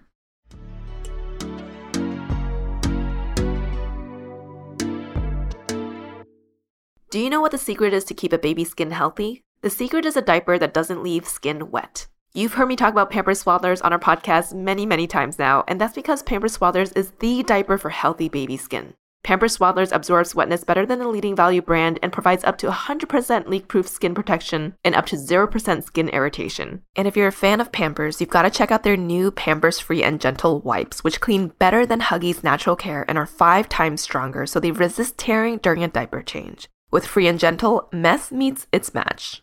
Do 7.10 7.18
you 7.18 7.28
know 7.28 7.40
what 7.40 7.50
the 7.50 7.58
secret 7.58 7.92
is 7.92 8.04
to 8.04 8.14
keep 8.14 8.32
a 8.32 8.38
baby's 8.38 8.70
skin 8.70 8.92
healthy? 8.92 9.42
The 9.62 9.70
secret 9.70 10.04
is 10.04 10.16
a 10.16 10.22
diaper 10.22 10.60
that 10.60 10.72
doesn't 10.72 11.02
leave 11.02 11.26
skin 11.26 11.72
wet. 11.72 12.06
You've 12.34 12.54
heard 12.54 12.68
me 12.68 12.76
talk 12.76 12.92
about 12.92 13.10
Pampers 13.10 13.42
Swaddlers 13.42 13.84
on 13.84 13.92
our 13.92 13.98
podcast 13.98 14.54
many, 14.54 14.86
many 14.86 15.08
times 15.08 15.40
now, 15.40 15.64
and 15.66 15.80
that's 15.80 15.94
because 15.94 16.22
Pampers 16.22 16.56
Swaddlers 16.56 16.96
is 16.96 17.10
the 17.18 17.42
diaper 17.42 17.78
for 17.78 17.90
healthy 17.90 18.28
baby 18.28 18.56
skin. 18.56 18.94
Pampers 19.28 19.58
Swaddlers 19.58 19.94
absorbs 19.94 20.34
wetness 20.34 20.64
better 20.64 20.86
than 20.86 21.00
the 21.00 21.06
leading 21.06 21.36
value 21.36 21.60
brand 21.60 21.98
and 22.02 22.10
provides 22.10 22.44
up 22.44 22.56
to 22.56 22.66
100% 22.70 23.46
leak-proof 23.46 23.86
skin 23.86 24.14
protection 24.14 24.74
and 24.82 24.94
up 24.94 25.04
to 25.04 25.16
0% 25.16 25.84
skin 25.84 26.08
irritation. 26.08 26.80
And 26.96 27.06
if 27.06 27.14
you're 27.14 27.28
a 27.28 27.42
fan 27.44 27.60
of 27.60 27.70
Pampers, 27.70 28.22
you've 28.22 28.30
got 28.30 28.44
to 28.44 28.50
check 28.50 28.70
out 28.70 28.84
their 28.84 28.96
new 28.96 29.30
Pampers 29.30 29.78
Free 29.78 30.02
and 30.02 30.18
Gentle 30.18 30.60
wipes, 30.60 31.04
which 31.04 31.20
clean 31.20 31.48
better 31.58 31.84
than 31.84 32.00
Huggies 32.00 32.42
Natural 32.42 32.74
Care 32.74 33.04
and 33.06 33.18
are 33.18 33.26
five 33.26 33.68
times 33.68 34.00
stronger, 34.00 34.46
so 34.46 34.60
they 34.60 34.70
resist 34.70 35.18
tearing 35.18 35.58
during 35.58 35.84
a 35.84 35.88
diaper 35.88 36.22
change. 36.22 36.70
With 36.90 37.06
Free 37.06 37.28
and 37.28 37.38
Gentle, 37.38 37.90
mess 37.92 38.32
meets 38.32 38.66
its 38.72 38.94
match. 38.94 39.42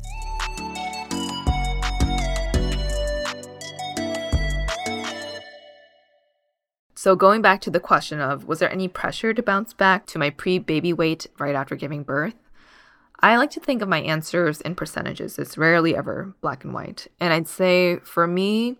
So, 7.01 7.15
going 7.15 7.41
back 7.41 7.61
to 7.61 7.71
the 7.71 7.79
question 7.79 8.19
of 8.19 8.45
was 8.45 8.59
there 8.59 8.71
any 8.71 8.87
pressure 8.87 9.33
to 9.33 9.41
bounce 9.41 9.73
back 9.73 10.05
to 10.05 10.19
my 10.19 10.29
pre 10.29 10.59
baby 10.59 10.93
weight 10.93 11.25
right 11.39 11.55
after 11.55 11.75
giving 11.75 12.03
birth? 12.03 12.35
I 13.19 13.37
like 13.37 13.49
to 13.51 13.59
think 13.59 13.81
of 13.81 13.89
my 13.89 14.01
answers 14.01 14.61
in 14.61 14.75
percentages. 14.75 15.39
It's 15.39 15.57
rarely 15.57 15.95
ever 15.95 16.35
black 16.41 16.63
and 16.63 16.75
white. 16.75 17.07
And 17.19 17.33
I'd 17.33 17.47
say 17.47 17.97
for 18.03 18.27
me, 18.27 18.77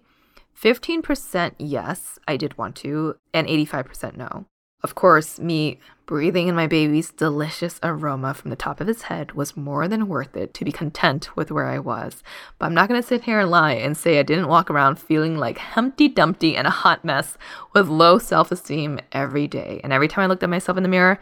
15% 0.55 1.55
yes, 1.57 2.19
I 2.27 2.37
did 2.37 2.59
want 2.59 2.75
to, 2.75 3.15
and 3.33 3.47
85% 3.47 4.15
no. 4.15 4.45
Of 4.83 4.95
course, 4.95 5.39
me 5.39 5.79
breathing 6.07 6.47
in 6.47 6.55
my 6.55 6.67
baby's 6.67 7.11
delicious 7.11 7.79
aroma 7.83 8.33
from 8.33 8.49
the 8.49 8.55
top 8.55 8.81
of 8.81 8.87
his 8.87 9.03
head 9.03 9.33
was 9.33 9.55
more 9.55 9.87
than 9.87 10.07
worth 10.07 10.35
it 10.35 10.53
to 10.55 10.65
be 10.65 10.71
content 10.71 11.35
with 11.37 11.51
where 11.51 11.67
I 11.67 11.79
was. 11.79 12.23
But 12.57 12.65
I'm 12.65 12.73
not 12.73 12.89
going 12.89 13.01
to 13.01 13.07
sit 13.07 13.23
here 13.23 13.39
and 13.39 13.51
lie 13.51 13.73
and 13.73 13.95
say 13.95 14.19
I 14.19 14.23
didn't 14.23 14.47
walk 14.47 14.71
around 14.71 14.97
feeling 14.97 15.37
like 15.37 15.59
Humpty 15.59 16.07
Dumpty 16.07 16.57
and 16.57 16.65
a 16.65 16.71
hot 16.71 17.05
mess 17.05 17.37
with 17.73 17.87
low 17.87 18.17
self 18.17 18.51
esteem 18.51 18.99
every 19.11 19.47
day. 19.47 19.79
And 19.83 19.93
every 19.93 20.07
time 20.07 20.23
I 20.23 20.27
looked 20.27 20.43
at 20.43 20.49
myself 20.49 20.77
in 20.77 20.83
the 20.83 20.89
mirror, 20.89 21.19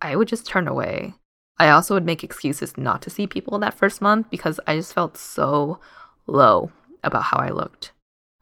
I 0.00 0.16
would 0.16 0.28
just 0.28 0.46
turn 0.46 0.68
away. 0.68 1.14
I 1.58 1.68
also 1.68 1.94
would 1.94 2.06
make 2.06 2.24
excuses 2.24 2.78
not 2.78 3.02
to 3.02 3.10
see 3.10 3.26
people 3.26 3.58
that 3.58 3.74
first 3.74 4.00
month 4.00 4.30
because 4.30 4.58
I 4.66 4.76
just 4.76 4.94
felt 4.94 5.16
so 5.16 5.80
low 6.26 6.70
about 7.04 7.24
how 7.24 7.38
I 7.38 7.50
looked. 7.50 7.92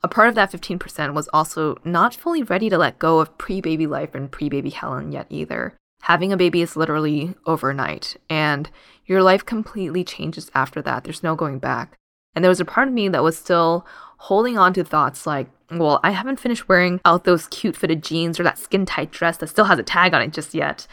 A 0.02 0.08
part 0.08 0.28
of 0.28 0.34
that 0.34 0.50
15% 0.50 1.12
was 1.12 1.28
also 1.28 1.76
not 1.84 2.14
fully 2.14 2.42
ready 2.42 2.70
to 2.70 2.78
let 2.78 2.98
go 2.98 3.20
of 3.20 3.36
pre 3.36 3.60
baby 3.60 3.86
life 3.86 4.14
and 4.14 4.30
pre 4.30 4.48
baby 4.48 4.70
Helen 4.70 5.12
yet 5.12 5.26
either. 5.28 5.74
Having 6.02 6.32
a 6.32 6.38
baby 6.38 6.62
is 6.62 6.76
literally 6.76 7.34
overnight, 7.44 8.16
and 8.30 8.70
your 9.04 9.22
life 9.22 9.44
completely 9.44 10.02
changes 10.02 10.50
after 10.54 10.80
that. 10.80 11.04
There's 11.04 11.22
no 11.22 11.34
going 11.34 11.58
back. 11.58 11.98
And 12.34 12.42
there 12.42 12.48
was 12.50 12.60
a 12.60 12.64
part 12.64 12.88
of 12.88 12.94
me 12.94 13.08
that 13.08 13.22
was 13.22 13.36
still 13.36 13.86
holding 14.16 14.56
on 14.56 14.72
to 14.74 14.84
thoughts 14.84 15.26
like, 15.26 15.48
well, 15.70 16.00
I 16.02 16.12
haven't 16.12 16.40
finished 16.40 16.68
wearing 16.68 17.00
out 17.04 17.24
those 17.24 17.48
cute 17.48 17.76
fitted 17.76 18.02
jeans 18.02 18.40
or 18.40 18.44
that 18.44 18.58
skin 18.58 18.86
tight 18.86 19.10
dress 19.10 19.36
that 19.38 19.48
still 19.48 19.66
has 19.66 19.78
a 19.78 19.82
tag 19.82 20.14
on 20.14 20.22
it 20.22 20.32
just 20.32 20.54
yet. 20.54 20.86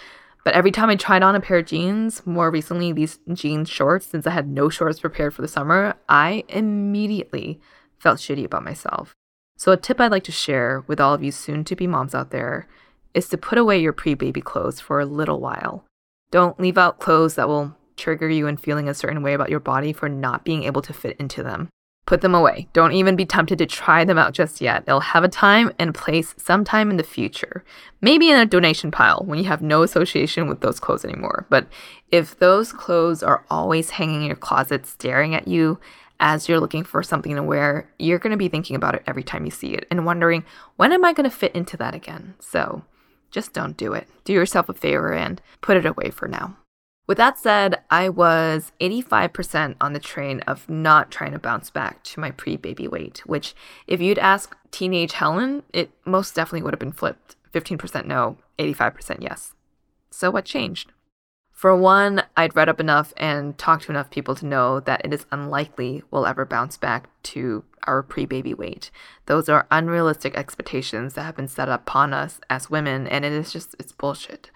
But 0.44 0.54
every 0.54 0.72
time 0.72 0.90
I 0.90 0.96
tried 0.96 1.24
on 1.24 1.36
a 1.36 1.42
pair 1.42 1.58
of 1.60 1.66
jeans, 1.66 2.26
more 2.26 2.52
recently 2.52 2.92
these 2.92 3.20
jeans 3.34 3.70
shorts, 3.70 4.08
since 4.08 4.28
I 4.28 4.32
had 4.32 4.48
no 4.48 4.70
shorts 4.70 5.00
prepared 5.00 5.34
for 5.34 5.42
the 5.42 5.48
summer, 5.48 5.96
I 6.10 6.44
immediately 6.50 7.62
felt 8.00 8.20
shitty 8.20 8.46
about 8.46 8.64
myself. 8.64 9.16
So, 9.58 9.72
a 9.72 9.78
tip 9.78 10.00
I'd 10.00 10.12
like 10.12 10.24
to 10.26 10.32
share 10.32 10.84
with 10.88 11.00
all 11.00 11.14
of 11.14 11.24
you 11.24 11.32
soon 11.32 11.64
to 11.66 11.76
be 11.76 11.88
moms 11.88 12.14
out 12.14 12.30
there 12.32 12.68
is 13.14 13.28
to 13.30 13.38
put 13.38 13.58
away 13.58 13.80
your 13.80 13.94
pre 13.94 14.14
baby 14.14 14.42
clothes 14.42 14.80
for 14.80 15.00
a 15.00 15.06
little 15.06 15.40
while. 15.40 15.86
Don't 16.30 16.60
leave 16.60 16.78
out 16.78 17.00
clothes 17.00 17.36
that 17.36 17.48
will 17.48 17.76
trigger 17.96 18.30
you 18.30 18.48
in 18.48 18.58
feeling 18.58 18.88
a 18.88 18.94
certain 18.94 19.24
way 19.24 19.34
about 19.34 19.50
your 19.50 19.60
body 19.60 19.92
for 19.92 20.08
not 20.08 20.46
being 20.46 20.64
able 20.64 20.84
to 20.84 20.94
fit 20.94 21.18
into 21.20 21.42
them. 21.42 21.70
Put 22.06 22.22
them 22.22 22.36
away. 22.36 22.70
Don't 22.72 22.94
even 22.94 23.18
be 23.18 23.26
tempted 23.26 23.58
to 23.58 23.66
try 23.66 24.06
them 24.06 24.18
out 24.18 24.34
just 24.34 24.62
yet. 24.62 24.86
They'll 24.86 25.02
have 25.02 25.26
a 25.26 25.30
time 25.30 25.74
and 25.78 25.94
place 25.94 26.34
sometime 26.38 26.90
in 26.90 26.96
the 26.96 27.04
future. 27.04 27.66
Maybe 28.00 28.30
in 28.30 28.40
a 28.40 28.46
donation 28.46 28.92
pile 28.92 29.24
when 29.26 29.40
you 29.40 29.46
have 29.46 29.62
no 29.62 29.84
association 29.84 30.48
with 30.48 30.62
those 30.62 30.80
clothes 30.80 31.04
anymore. 31.04 31.46
But 31.50 31.68
if 32.10 32.40
those 32.40 32.72
clothes 32.72 33.24
are 33.24 33.44
always 33.50 33.90
hanging 33.90 34.22
in 34.22 34.28
your 34.28 34.38
closet 34.38 34.86
staring 34.86 35.36
at 35.36 35.50
you, 35.50 35.80
as 36.20 36.48
you're 36.48 36.60
looking 36.60 36.84
for 36.84 37.04
something 37.04 37.36
to 37.36 37.44
wear, 37.44 37.90
you're 38.00 38.20
going 38.20 38.32
to 38.32 38.38
be 38.38 38.50
thinking 38.50 38.76
about 38.76 38.96
it 38.96 39.04
every 39.06 39.24
time 39.24 39.46
you 39.46 39.52
see 39.52 39.74
it 39.74 39.86
and 39.92 40.06
wondering, 40.06 40.46
when 40.76 40.92
am 40.92 41.06
I 41.06 41.14
going 41.14 41.30
to 41.30 41.36
fit 41.36 41.56
into 41.56 41.78
that 41.78 41.96
again? 41.96 42.36
So 42.40 42.84
just 43.32 43.54
don't 43.54 43.78
do 43.78 43.94
it. 43.94 44.08
Do 44.24 44.34
yourself 44.34 44.70
a 44.70 44.74
favor 44.74 45.14
and 45.14 45.42
put 45.62 45.78
it 45.78 45.86
away 45.86 46.10
for 46.10 46.28
now. 46.28 46.58
With 47.08 47.18
that 47.18 47.40
said, 47.40 47.82
I 47.90 48.10
was 48.10 48.74
85% 48.82 49.76
on 49.80 49.94
the 49.94 50.00
train 50.00 50.42
of 50.42 50.68
not 50.68 51.10
trying 51.10 51.32
to 51.32 51.40
bounce 51.40 51.70
back 51.70 52.04
to 52.04 52.20
my 52.20 52.32
pre 52.32 52.58
baby 52.58 52.88
weight, 52.88 53.20
which, 53.26 53.56
if 53.88 54.02
you'd 54.02 54.20
ask 54.20 54.58
teenage 54.72 55.14
Helen, 55.14 55.64
it 55.72 55.90
most 56.04 56.36
definitely 56.36 56.64
would 56.64 56.74
have 56.74 56.80
been 56.80 56.92
flipped 56.92 57.38
15% 57.54 58.06
no, 58.06 58.38
85% 58.60 59.22
yes. 59.22 59.54
So, 60.12 60.30
what 60.30 60.44
changed? 60.44 60.92
For 61.58 61.76
one, 61.76 62.22
I'd 62.36 62.56
read 62.56 62.70
up 62.70 62.80
enough 62.80 63.16
and 63.18 63.58
talked 63.58 63.86
to 63.86 63.92
enough 63.92 64.12
people 64.12 64.36
to 64.36 64.46
know 64.46 64.80
that 64.82 65.02
it 65.04 65.12
is 65.12 65.26
unlikely 65.32 66.04
we'll 66.12 66.28
ever 66.28 66.46
bounce 66.46 66.78
back 66.78 67.10
to 67.24 67.64
our 67.88 68.04
pre 68.04 68.28
baby 68.28 68.54
weight. 68.54 68.92
Those 69.26 69.50
are 69.50 69.66
unrealistic 69.72 70.38
expectations 70.38 71.16
that 71.16 71.24
have 71.24 71.36
been 71.36 71.48
set 71.48 71.68
upon 71.68 72.14
us 72.14 72.40
as 72.48 72.70
women, 72.70 73.08
and 73.08 73.26
it 73.26 73.32
is 73.32 73.52
just, 73.52 73.76
it's 73.80 73.92
bullshit. 73.92 74.52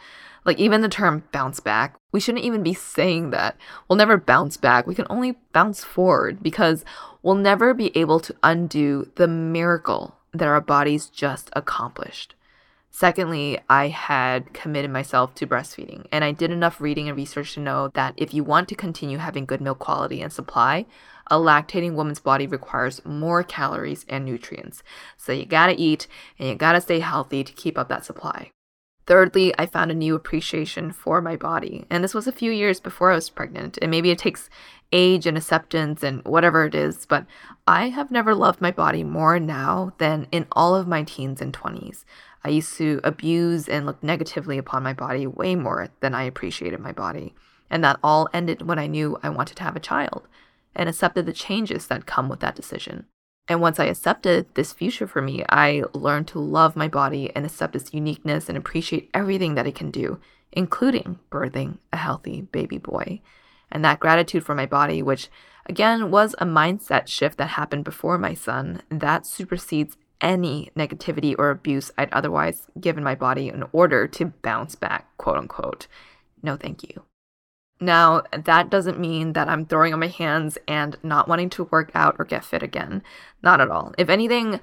Like, 0.45 0.59
even 0.59 0.81
the 0.81 0.89
term 0.89 1.23
bounce 1.31 1.59
back, 1.59 1.95
we 2.11 2.19
shouldn't 2.19 2.45
even 2.45 2.61
be 2.61 2.75
saying 2.75 3.31
that. 3.31 3.57
We'll 3.89 3.97
never 3.97 4.17
bounce 4.17 4.57
back. 4.57 4.85
We 4.85 4.93
can 4.93 5.07
only 5.09 5.39
bounce 5.53 5.83
forward 5.83 6.43
because 6.43 6.85
we'll 7.23 7.33
never 7.33 7.73
be 7.73 7.91
able 7.97 8.19
to 8.19 8.35
undo 8.43 9.09
the 9.15 9.27
miracle 9.27 10.17
that 10.33 10.47
our 10.47 10.61
bodies 10.61 11.07
just 11.07 11.49
accomplished. 11.53 12.35
Secondly, 12.93 13.57
I 13.69 13.87
had 13.87 14.53
committed 14.53 14.91
myself 14.91 15.33
to 15.35 15.47
breastfeeding, 15.47 16.07
and 16.11 16.25
I 16.25 16.33
did 16.33 16.51
enough 16.51 16.81
reading 16.81 17.07
and 17.07 17.17
research 17.17 17.53
to 17.53 17.61
know 17.61 17.87
that 17.93 18.13
if 18.17 18.33
you 18.33 18.43
want 18.43 18.67
to 18.69 18.75
continue 18.75 19.17
having 19.17 19.45
good 19.45 19.61
milk 19.61 19.79
quality 19.79 20.21
and 20.21 20.31
supply, 20.31 20.85
a 21.27 21.37
lactating 21.37 21.93
woman's 21.93 22.19
body 22.19 22.45
requires 22.45 23.03
more 23.05 23.43
calories 23.43 24.05
and 24.09 24.25
nutrients. 24.25 24.83
So 25.15 25.31
you 25.31 25.45
gotta 25.45 25.75
eat 25.81 26.07
and 26.37 26.49
you 26.49 26.55
gotta 26.55 26.81
stay 26.81 26.99
healthy 26.99 27.45
to 27.45 27.53
keep 27.53 27.77
up 27.77 27.87
that 27.87 28.03
supply. 28.03 28.51
Thirdly, 29.07 29.53
I 29.57 29.65
found 29.65 29.91
a 29.91 29.95
new 29.95 30.15
appreciation 30.15 30.91
for 30.91 31.21
my 31.21 31.35
body, 31.35 31.85
and 31.89 32.03
this 32.03 32.13
was 32.13 32.27
a 32.27 32.31
few 32.31 32.51
years 32.51 32.79
before 32.79 33.11
I 33.11 33.15
was 33.15 33.29
pregnant, 33.29 33.77
and 33.81 33.89
maybe 33.89 34.11
it 34.11 34.19
takes 34.19 34.49
age 34.91 35.25
and 35.25 35.37
acceptance 35.37 36.03
and 36.03 36.23
whatever 36.25 36.65
it 36.65 36.75
is, 36.75 37.05
but 37.05 37.25
I 37.65 37.89
have 37.89 38.11
never 38.11 38.35
loved 38.35 38.61
my 38.61 38.71
body 38.71 39.03
more 39.03 39.39
now 39.39 39.93
than 39.97 40.27
in 40.31 40.45
all 40.51 40.75
of 40.75 40.87
my 40.87 41.03
teens 41.03 41.41
and 41.41 41.53
20s. 41.53 42.03
I 42.43 42.49
used 42.49 42.75
to 42.77 42.99
abuse 43.03 43.67
and 43.67 43.85
look 43.85 44.01
negatively 44.03 44.57
upon 44.57 44.83
my 44.83 44.93
body 44.93 45.27
way 45.27 45.55
more 45.55 45.89
than 45.99 46.13
I 46.13 46.23
appreciated 46.23 46.79
my 46.79 46.91
body. 46.91 47.35
And 47.69 47.83
that 47.83 47.99
all 48.03 48.27
ended 48.33 48.63
when 48.63 48.79
I 48.79 48.87
knew 48.87 49.17
I 49.23 49.29
wanted 49.29 49.55
to 49.57 49.63
have 49.63 49.75
a 49.75 49.81
child 49.81 50.27
and 50.75 50.89
accepted 50.89 51.25
the 51.25 51.33
changes 51.33 51.87
that 51.87 52.05
come 52.05 52.29
with 52.29 52.39
that 52.41 52.55
decision. 52.55 53.05
And 53.51 53.59
once 53.59 53.81
I 53.81 53.87
accepted 53.87 54.47
this 54.55 54.71
future 54.71 55.05
for 55.05 55.21
me, 55.21 55.43
I 55.49 55.83
learned 55.93 56.29
to 56.29 56.39
love 56.39 56.77
my 56.77 56.87
body 56.87 57.35
and 57.35 57.45
accept 57.45 57.75
its 57.75 57.93
uniqueness 57.93 58.47
and 58.47 58.57
appreciate 58.57 59.09
everything 59.13 59.55
that 59.55 59.67
it 59.67 59.75
can 59.75 59.91
do, 59.91 60.21
including 60.53 61.19
birthing 61.29 61.79
a 61.91 61.97
healthy 61.97 62.43
baby 62.43 62.77
boy. 62.77 63.19
And 63.69 63.83
that 63.83 63.99
gratitude 63.99 64.45
for 64.45 64.55
my 64.55 64.65
body, 64.65 65.03
which 65.03 65.27
again 65.65 66.11
was 66.11 66.33
a 66.37 66.45
mindset 66.45 67.09
shift 67.09 67.37
that 67.39 67.47
happened 67.47 67.83
before 67.83 68.17
my 68.17 68.33
son, 68.35 68.83
that 68.87 69.25
supersedes 69.25 69.97
any 70.21 70.71
negativity 70.73 71.35
or 71.37 71.49
abuse 71.49 71.91
I'd 71.97 72.13
otherwise 72.13 72.67
given 72.79 73.03
my 73.03 73.15
body 73.15 73.49
in 73.49 73.65
order 73.73 74.07
to 74.07 74.27
bounce 74.43 74.75
back, 74.75 75.09
quote 75.17 75.35
unquote. 75.35 75.87
No, 76.41 76.55
thank 76.55 76.83
you. 76.83 77.03
Now, 77.81 78.21
that 78.31 78.69
doesn't 78.69 78.99
mean 78.99 79.33
that 79.33 79.49
I'm 79.49 79.65
throwing 79.65 79.91
on 79.91 79.99
my 79.99 80.07
hands 80.07 80.57
and 80.67 80.95
not 81.01 81.27
wanting 81.27 81.49
to 81.51 81.63
work 81.65 81.91
out 81.95 82.15
or 82.19 82.25
get 82.25 82.45
fit 82.45 82.61
again. 82.61 83.01
Not 83.41 83.59
at 83.59 83.71
all. 83.71 83.93
If 83.97 84.07
anything, 84.07 84.59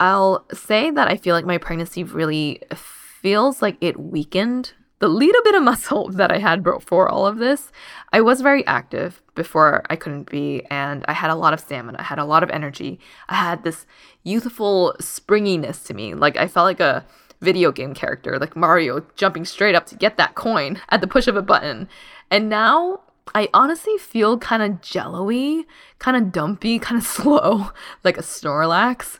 I'll 0.00 0.46
say 0.52 0.90
that 0.90 1.06
I 1.06 1.16
feel 1.16 1.34
like 1.34 1.44
my 1.44 1.58
pregnancy 1.58 2.02
really 2.02 2.62
feels 2.74 3.60
like 3.60 3.76
it 3.82 4.00
weakened 4.00 4.72
the 4.98 5.08
little 5.08 5.42
bit 5.42 5.54
of 5.54 5.62
muscle 5.62 6.08
that 6.12 6.32
I 6.32 6.38
had 6.38 6.62
before 6.62 7.08
all 7.08 7.26
of 7.26 7.36
this. 7.36 7.70
I 8.12 8.22
was 8.22 8.40
very 8.40 8.66
active 8.66 9.22
before 9.34 9.84
I 9.90 9.96
couldn't 9.96 10.30
be, 10.30 10.64
and 10.70 11.04
I 11.06 11.12
had 11.12 11.30
a 11.30 11.34
lot 11.34 11.52
of 11.52 11.60
stamina, 11.60 11.98
I 12.00 12.04
had 12.04 12.18
a 12.18 12.24
lot 12.24 12.42
of 12.42 12.50
energy. 12.50 12.98
I 13.28 13.34
had 13.34 13.64
this 13.64 13.86
youthful 14.22 14.96
springiness 14.98 15.82
to 15.84 15.94
me. 15.94 16.14
Like 16.14 16.38
I 16.38 16.48
felt 16.48 16.64
like 16.64 16.80
a 16.80 17.04
video 17.40 17.70
game 17.70 17.94
character, 17.94 18.38
like 18.38 18.56
Mario 18.56 19.04
jumping 19.14 19.44
straight 19.44 19.74
up 19.74 19.86
to 19.86 19.96
get 19.96 20.16
that 20.16 20.34
coin 20.34 20.80
at 20.88 21.00
the 21.00 21.06
push 21.06 21.26
of 21.26 21.36
a 21.36 21.42
button. 21.42 21.88
And 22.30 22.48
now 22.48 23.00
I 23.34 23.48
honestly 23.52 23.98
feel 23.98 24.38
kind 24.38 24.62
of 24.62 24.80
jello-y, 24.80 25.64
kind 25.98 26.16
of 26.16 26.32
dumpy, 26.32 26.78
kind 26.78 27.00
of 27.00 27.06
slow, 27.06 27.70
like 28.04 28.18
a 28.18 28.22
Snorlax. 28.22 29.18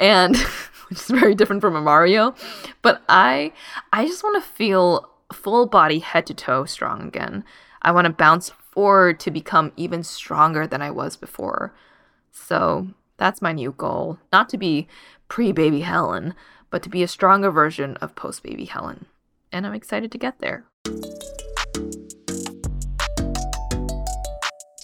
And 0.00 0.36
which 0.88 1.00
is 1.00 1.08
very 1.08 1.34
different 1.34 1.60
from 1.60 1.76
a 1.76 1.80
Mario, 1.80 2.34
but 2.82 3.02
I 3.08 3.52
I 3.92 4.06
just 4.06 4.22
want 4.22 4.42
to 4.42 4.50
feel 4.50 5.08
full 5.32 5.66
body 5.66 5.98
head 5.98 6.26
to 6.26 6.34
toe 6.34 6.64
strong 6.64 7.02
again. 7.02 7.44
I 7.82 7.92
want 7.92 8.06
to 8.06 8.12
bounce 8.12 8.50
forward 8.70 9.20
to 9.20 9.30
become 9.30 9.72
even 9.76 10.02
stronger 10.02 10.66
than 10.66 10.82
I 10.82 10.90
was 10.90 11.16
before. 11.16 11.74
So, 12.32 12.88
that's 13.16 13.42
my 13.42 13.52
new 13.52 13.72
goal. 13.72 14.18
Not 14.32 14.48
to 14.50 14.58
be 14.58 14.88
pre-baby 15.28 15.80
Helen, 15.80 16.34
but 16.70 16.82
to 16.82 16.88
be 16.88 17.02
a 17.02 17.08
stronger 17.08 17.50
version 17.50 17.96
of 17.96 18.14
post-baby 18.14 18.66
Helen. 18.66 19.06
And 19.52 19.66
I'm 19.66 19.74
excited 19.74 20.12
to 20.12 20.18
get 20.18 20.38
there. 20.38 20.64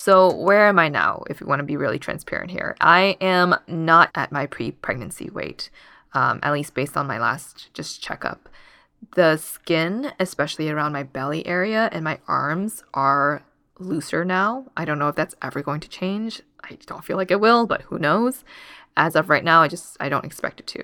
So, 0.05 0.35
where 0.35 0.69
am 0.69 0.79
I 0.79 0.91
now, 0.91 1.25
if 1.31 1.41
we 1.41 1.47
want 1.47 1.61
to 1.61 1.65
be 1.65 1.79
really 1.79 1.99
transparent 1.99 2.51
here? 2.51 2.77
I 2.79 3.17
am 3.23 3.55
not 3.67 4.11
at 4.15 4.31
my 4.31 4.45
pre 4.45 4.71
pregnancy 4.71 5.31
weight, 5.31 5.71
um, 6.13 6.41
at 6.43 6.53
least 6.53 6.75
based 6.75 6.99
on 6.99 7.07
my 7.07 7.19
last 7.19 7.73
just 7.73 8.03
checkup. 8.03 8.51
The 9.15 9.39
skin, 9.39 10.13
especially 10.21 10.69
around 10.69 10.93
my 10.93 11.05
belly 11.05 11.47
area 11.47 11.89
and 11.91 12.05
my 12.05 12.19
arms, 12.29 12.85
are 12.93 13.45
looser 13.79 14.27
now. 14.27 14.67
I 14.77 14.85
don't 14.85 14.99
know 14.99 15.09
if 15.09 15.17
that's 15.17 15.37
ever 15.41 15.63
going 15.63 15.81
to 15.81 15.89
change. 15.89 16.43
I 16.63 16.77
don't 16.85 17.03
feel 17.03 17.17
like 17.17 17.31
it 17.31 17.41
will, 17.41 17.67
but 17.67 17.81
who 17.89 17.99
knows? 17.99 18.45
As 18.99 19.17
of 19.17 19.31
right 19.31 19.43
now, 19.43 19.63
I 19.63 19.69
just 19.69 19.97
I 20.01 20.11
don't 20.11 20.27
expect 20.27 20.61
it 20.61 20.67
to. 20.67 20.83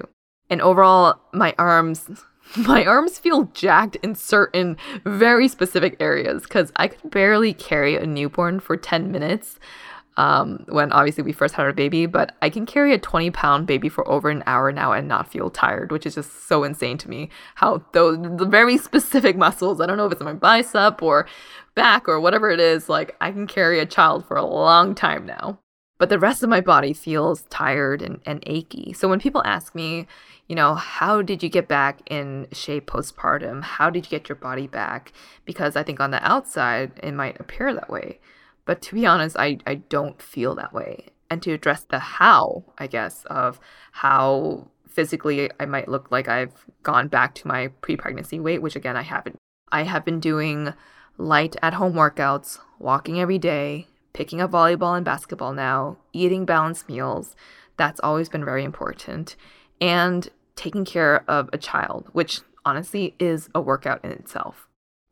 And 0.48 0.62
overall, 0.62 1.20
my 1.34 1.54
arms 1.58 2.08
my 2.66 2.84
arms 2.84 3.18
feel 3.18 3.44
jacked 3.54 3.96
in 3.96 4.14
certain 4.14 4.76
very 5.04 5.48
specific 5.48 5.96
areas 6.00 6.42
because 6.42 6.72
I 6.76 6.88
could 6.88 7.10
barely 7.10 7.52
carry 7.52 7.96
a 7.96 8.06
newborn 8.06 8.60
for 8.60 8.76
10 8.76 9.10
minutes 9.12 9.58
um, 10.16 10.64
when 10.68 10.92
obviously 10.92 11.22
we 11.22 11.32
first 11.32 11.54
had 11.54 11.64
our 11.64 11.72
baby, 11.72 12.06
but 12.06 12.36
I 12.42 12.50
can 12.50 12.66
carry 12.66 12.92
a 12.92 12.98
20 12.98 13.30
pound 13.30 13.66
baby 13.66 13.88
for 13.88 14.06
over 14.08 14.28
an 14.28 14.42
hour 14.46 14.72
now 14.72 14.92
and 14.92 15.08
not 15.08 15.30
feel 15.30 15.48
tired, 15.48 15.92
which 15.92 16.04
is 16.04 16.16
just 16.16 16.46
so 16.46 16.64
insane 16.64 16.98
to 16.98 17.08
me. 17.08 17.30
How 17.54 17.84
those 17.92 18.18
the 18.36 18.44
very 18.44 18.76
specific 18.76 19.36
muscles, 19.36 19.80
I 19.80 19.86
don't 19.86 19.96
know 19.96 20.06
if 20.06 20.12
it's 20.12 20.20
my 20.20 20.34
bicep 20.34 21.02
or 21.02 21.26
back 21.74 22.08
or 22.08 22.20
whatever 22.20 22.50
it 22.50 22.60
is, 22.60 22.88
like 22.88 23.16
I 23.20 23.30
can 23.30 23.46
carry 23.46 23.78
a 23.78 23.86
child 23.86 24.26
for 24.26 24.36
a 24.36 24.44
long 24.44 24.94
time 24.94 25.24
now. 25.24 25.60
But 26.00 26.08
the 26.08 26.18
rest 26.18 26.42
of 26.42 26.48
my 26.48 26.62
body 26.62 26.94
feels 26.94 27.42
tired 27.50 28.00
and, 28.00 28.22
and 28.24 28.42
achy. 28.46 28.94
So 28.94 29.06
when 29.06 29.20
people 29.20 29.42
ask 29.44 29.74
me, 29.74 30.06
you 30.48 30.56
know, 30.56 30.74
how 30.74 31.20
did 31.20 31.42
you 31.42 31.50
get 31.50 31.68
back 31.68 32.00
in 32.06 32.46
shape 32.52 32.86
postpartum? 32.86 33.62
How 33.62 33.90
did 33.90 34.06
you 34.06 34.10
get 34.10 34.26
your 34.26 34.36
body 34.36 34.66
back? 34.66 35.12
Because 35.44 35.76
I 35.76 35.82
think 35.82 36.00
on 36.00 36.10
the 36.10 36.26
outside, 36.26 36.92
it 37.02 37.12
might 37.12 37.38
appear 37.38 37.74
that 37.74 37.90
way. 37.90 38.18
But 38.64 38.80
to 38.80 38.94
be 38.94 39.04
honest, 39.04 39.36
I, 39.38 39.58
I 39.66 39.74
don't 39.74 40.22
feel 40.22 40.54
that 40.54 40.72
way. 40.72 41.08
And 41.28 41.42
to 41.42 41.52
address 41.52 41.84
the 41.84 41.98
how, 41.98 42.64
I 42.78 42.86
guess, 42.86 43.26
of 43.26 43.60
how 43.92 44.68
physically 44.88 45.50
I 45.60 45.66
might 45.66 45.86
look 45.86 46.10
like 46.10 46.28
I've 46.28 46.64
gone 46.82 47.08
back 47.08 47.34
to 47.34 47.46
my 47.46 47.68
pre 47.82 47.98
pregnancy 47.98 48.40
weight, 48.40 48.62
which 48.62 48.74
again, 48.74 48.96
I 48.96 49.02
haven't. 49.02 49.36
I 49.70 49.82
have 49.82 50.06
been 50.06 50.18
doing 50.18 50.72
light 51.18 51.56
at 51.60 51.74
home 51.74 51.92
workouts, 51.92 52.58
walking 52.78 53.20
every 53.20 53.38
day, 53.38 53.86
picking 54.12 54.40
up 54.40 54.50
volleyball 54.50 54.96
and 54.96 55.04
basketball 55.04 55.52
now, 55.52 55.98
eating 56.12 56.44
balanced 56.44 56.88
meals. 56.88 57.34
That's 57.76 58.00
always 58.00 58.28
been 58.28 58.44
very 58.44 58.64
important. 58.64 59.36
And 59.80 60.28
taking 60.56 60.84
care 60.84 61.24
of 61.28 61.48
a 61.52 61.58
child, 61.58 62.08
which 62.12 62.40
honestly 62.64 63.14
is 63.18 63.48
a 63.54 63.60
workout 63.60 64.04
in 64.04 64.10
itself. 64.10 64.66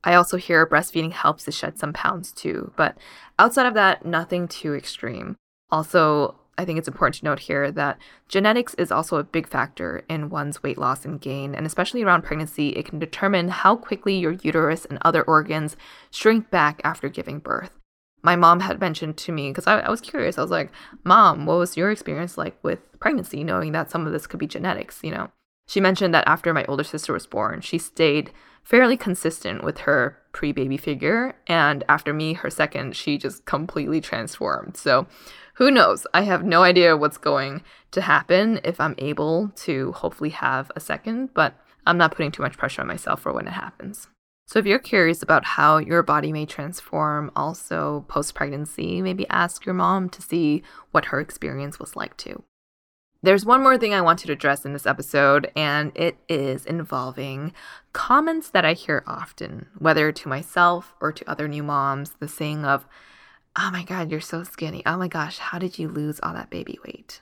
I 0.04 0.14
also 0.14 0.36
hear 0.36 0.66
breastfeeding 0.66 1.12
helps 1.12 1.44
to 1.44 1.52
shed 1.52 1.78
some 1.78 1.92
pounds 1.92 2.32
too, 2.32 2.72
but 2.76 2.96
outside 3.38 3.66
of 3.66 3.74
that, 3.74 4.04
nothing 4.04 4.46
too 4.46 4.74
extreme. 4.74 5.36
Also, 5.70 6.36
I 6.56 6.64
think 6.64 6.78
it's 6.78 6.88
important 6.88 7.16
to 7.16 7.24
note 7.24 7.40
here 7.40 7.70
that 7.72 7.98
genetics 8.28 8.74
is 8.74 8.90
also 8.90 9.16
a 9.16 9.24
big 9.24 9.48
factor 9.48 10.04
in 10.08 10.28
one's 10.28 10.62
weight 10.62 10.76
loss 10.76 11.04
and 11.04 11.20
gain, 11.20 11.54
and 11.54 11.64
especially 11.64 12.02
around 12.02 12.22
pregnancy, 12.22 12.70
it 12.70 12.84
can 12.84 12.98
determine 12.98 13.48
how 13.48 13.76
quickly 13.76 14.18
your 14.18 14.32
uterus 14.32 14.84
and 14.84 14.98
other 15.02 15.22
organs 15.22 15.76
shrink 16.10 16.50
back 16.50 16.80
after 16.82 17.08
giving 17.08 17.38
birth. 17.38 17.77
My 18.22 18.36
mom 18.36 18.60
had 18.60 18.80
mentioned 18.80 19.16
to 19.18 19.32
me, 19.32 19.50
because 19.50 19.66
I, 19.66 19.80
I, 19.80 19.90
was 19.90 20.00
curious, 20.00 20.38
I 20.38 20.42
was 20.42 20.50
like, 20.50 20.72
Mom, 21.04 21.46
what 21.46 21.58
was 21.58 21.76
your 21.76 21.90
experience 21.90 22.36
like 22.36 22.58
with 22.62 22.80
pregnancy, 22.98 23.44
knowing 23.44 23.72
that 23.72 23.90
some 23.90 24.06
of 24.06 24.12
this 24.12 24.26
could 24.26 24.40
be 24.40 24.46
genetics, 24.46 25.00
you 25.02 25.10
know? 25.10 25.30
She 25.68 25.80
mentioned 25.80 26.14
that 26.14 26.26
after 26.26 26.52
my 26.54 26.64
older 26.64 26.82
sister 26.82 27.12
was 27.12 27.26
born, 27.26 27.60
she 27.60 27.78
stayed 27.78 28.32
fairly 28.64 28.96
consistent 28.96 29.62
with 29.62 29.78
her 29.78 30.18
pre 30.32 30.50
baby 30.52 30.76
figure. 30.76 31.36
And 31.46 31.84
after 31.88 32.12
me, 32.12 32.32
her 32.34 32.50
second, 32.50 32.96
she 32.96 33.18
just 33.18 33.44
completely 33.44 34.00
transformed. 34.00 34.76
So 34.76 35.06
who 35.54 35.70
knows? 35.70 36.06
I 36.14 36.22
have 36.22 36.44
no 36.44 36.62
idea 36.62 36.96
what's 36.96 37.18
going 37.18 37.62
to 37.90 38.00
happen 38.00 38.60
if 38.64 38.80
I'm 38.80 38.94
able 38.98 39.50
to 39.56 39.92
hopefully 39.92 40.30
have 40.30 40.70
a 40.74 40.80
second, 40.80 41.34
but 41.34 41.54
I'm 41.86 41.98
not 41.98 42.12
putting 42.14 42.30
too 42.30 42.42
much 42.42 42.56
pressure 42.56 42.82
on 42.82 42.88
myself 42.88 43.20
for 43.20 43.32
when 43.32 43.46
it 43.46 43.52
happens. 43.52 44.08
So, 44.48 44.58
if 44.58 44.64
you're 44.64 44.78
curious 44.78 45.22
about 45.22 45.44
how 45.44 45.76
your 45.76 46.02
body 46.02 46.32
may 46.32 46.46
transform 46.46 47.30
also 47.36 48.06
post 48.08 48.34
pregnancy, 48.34 49.02
maybe 49.02 49.28
ask 49.28 49.66
your 49.66 49.74
mom 49.74 50.08
to 50.08 50.22
see 50.22 50.62
what 50.90 51.06
her 51.06 51.20
experience 51.20 51.78
was 51.78 51.96
like 51.96 52.16
too. 52.16 52.44
There's 53.22 53.44
one 53.44 53.62
more 53.62 53.76
thing 53.76 53.92
I 53.92 54.00
wanted 54.00 54.28
to 54.28 54.32
address 54.32 54.64
in 54.64 54.72
this 54.72 54.86
episode, 54.86 55.52
and 55.54 55.92
it 55.94 56.16
is 56.30 56.64
involving 56.64 57.52
comments 57.92 58.48
that 58.48 58.64
I 58.64 58.72
hear 58.72 59.04
often, 59.06 59.66
whether 59.76 60.12
to 60.12 60.28
myself 60.30 60.94
or 60.98 61.12
to 61.12 61.30
other 61.30 61.46
new 61.46 61.62
moms, 61.62 62.12
the 62.18 62.26
saying 62.26 62.64
of, 62.64 62.86
Oh 63.54 63.68
my 63.70 63.82
God, 63.84 64.10
you're 64.10 64.20
so 64.22 64.44
skinny. 64.44 64.82
Oh 64.86 64.96
my 64.96 65.08
gosh, 65.08 65.36
how 65.36 65.58
did 65.58 65.78
you 65.78 65.88
lose 65.88 66.20
all 66.22 66.32
that 66.32 66.48
baby 66.48 66.78
weight? 66.86 67.20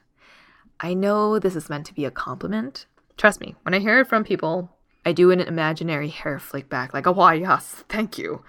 I 0.79 0.95
know 0.95 1.41
this 1.41 1.57
is 1.57 1.69
meant 1.69 1.87
to 1.87 1.95
be 1.95 2.05
a 2.05 2.11
compliment. 2.13 2.87
Trust 3.17 3.41
me, 3.41 3.57
when 3.63 3.75
I 3.75 3.81
hear 3.81 3.99
it 3.99 4.07
from 4.07 4.23
people, 4.23 4.76
I 5.07 5.13
do 5.13 5.31
an 5.31 5.41
imaginary 5.41 6.09
hair 6.09 6.41
flick 6.41 6.69
back, 6.69 6.93
like, 6.93 7.07
oh, 7.07 7.13
why, 7.13 7.35
yes, 7.49 7.85
thank 7.89 8.19
you. 8.19 8.43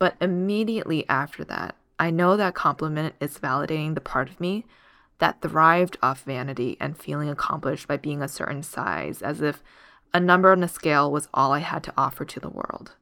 But 0.00 0.16
immediately 0.20 1.08
after 1.08 1.44
that, 1.44 1.76
I 2.00 2.10
know 2.10 2.36
that 2.36 2.54
compliment 2.54 3.14
is 3.20 3.38
validating 3.38 3.94
the 3.94 4.00
part 4.00 4.28
of 4.28 4.40
me 4.40 4.66
that 5.18 5.40
thrived 5.40 5.98
off 6.02 6.24
vanity 6.24 6.76
and 6.80 6.98
feeling 6.98 7.28
accomplished 7.28 7.86
by 7.86 7.96
being 7.96 8.22
a 8.22 8.28
certain 8.28 8.62
size, 8.62 9.22
as 9.22 9.40
if 9.40 9.62
a 10.12 10.18
number 10.18 10.50
on 10.50 10.64
a 10.64 10.68
scale 10.68 11.12
was 11.12 11.28
all 11.32 11.52
I 11.52 11.60
had 11.60 11.84
to 11.84 11.94
offer 11.96 12.24
to 12.24 12.40
the 12.40 12.48
world. 12.48 12.96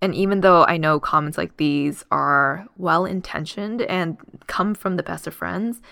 And 0.00 0.14
even 0.14 0.40
though 0.40 0.64
I 0.64 0.76
know 0.76 1.00
comments 1.00 1.36
like 1.36 1.56
these 1.56 2.04
are 2.10 2.66
well 2.76 3.04
intentioned 3.04 3.82
and 3.82 4.16
come 4.46 4.74
from 4.74 4.96
the 4.96 5.02
best 5.02 5.26
of 5.26 5.34
friends, 5.34 5.82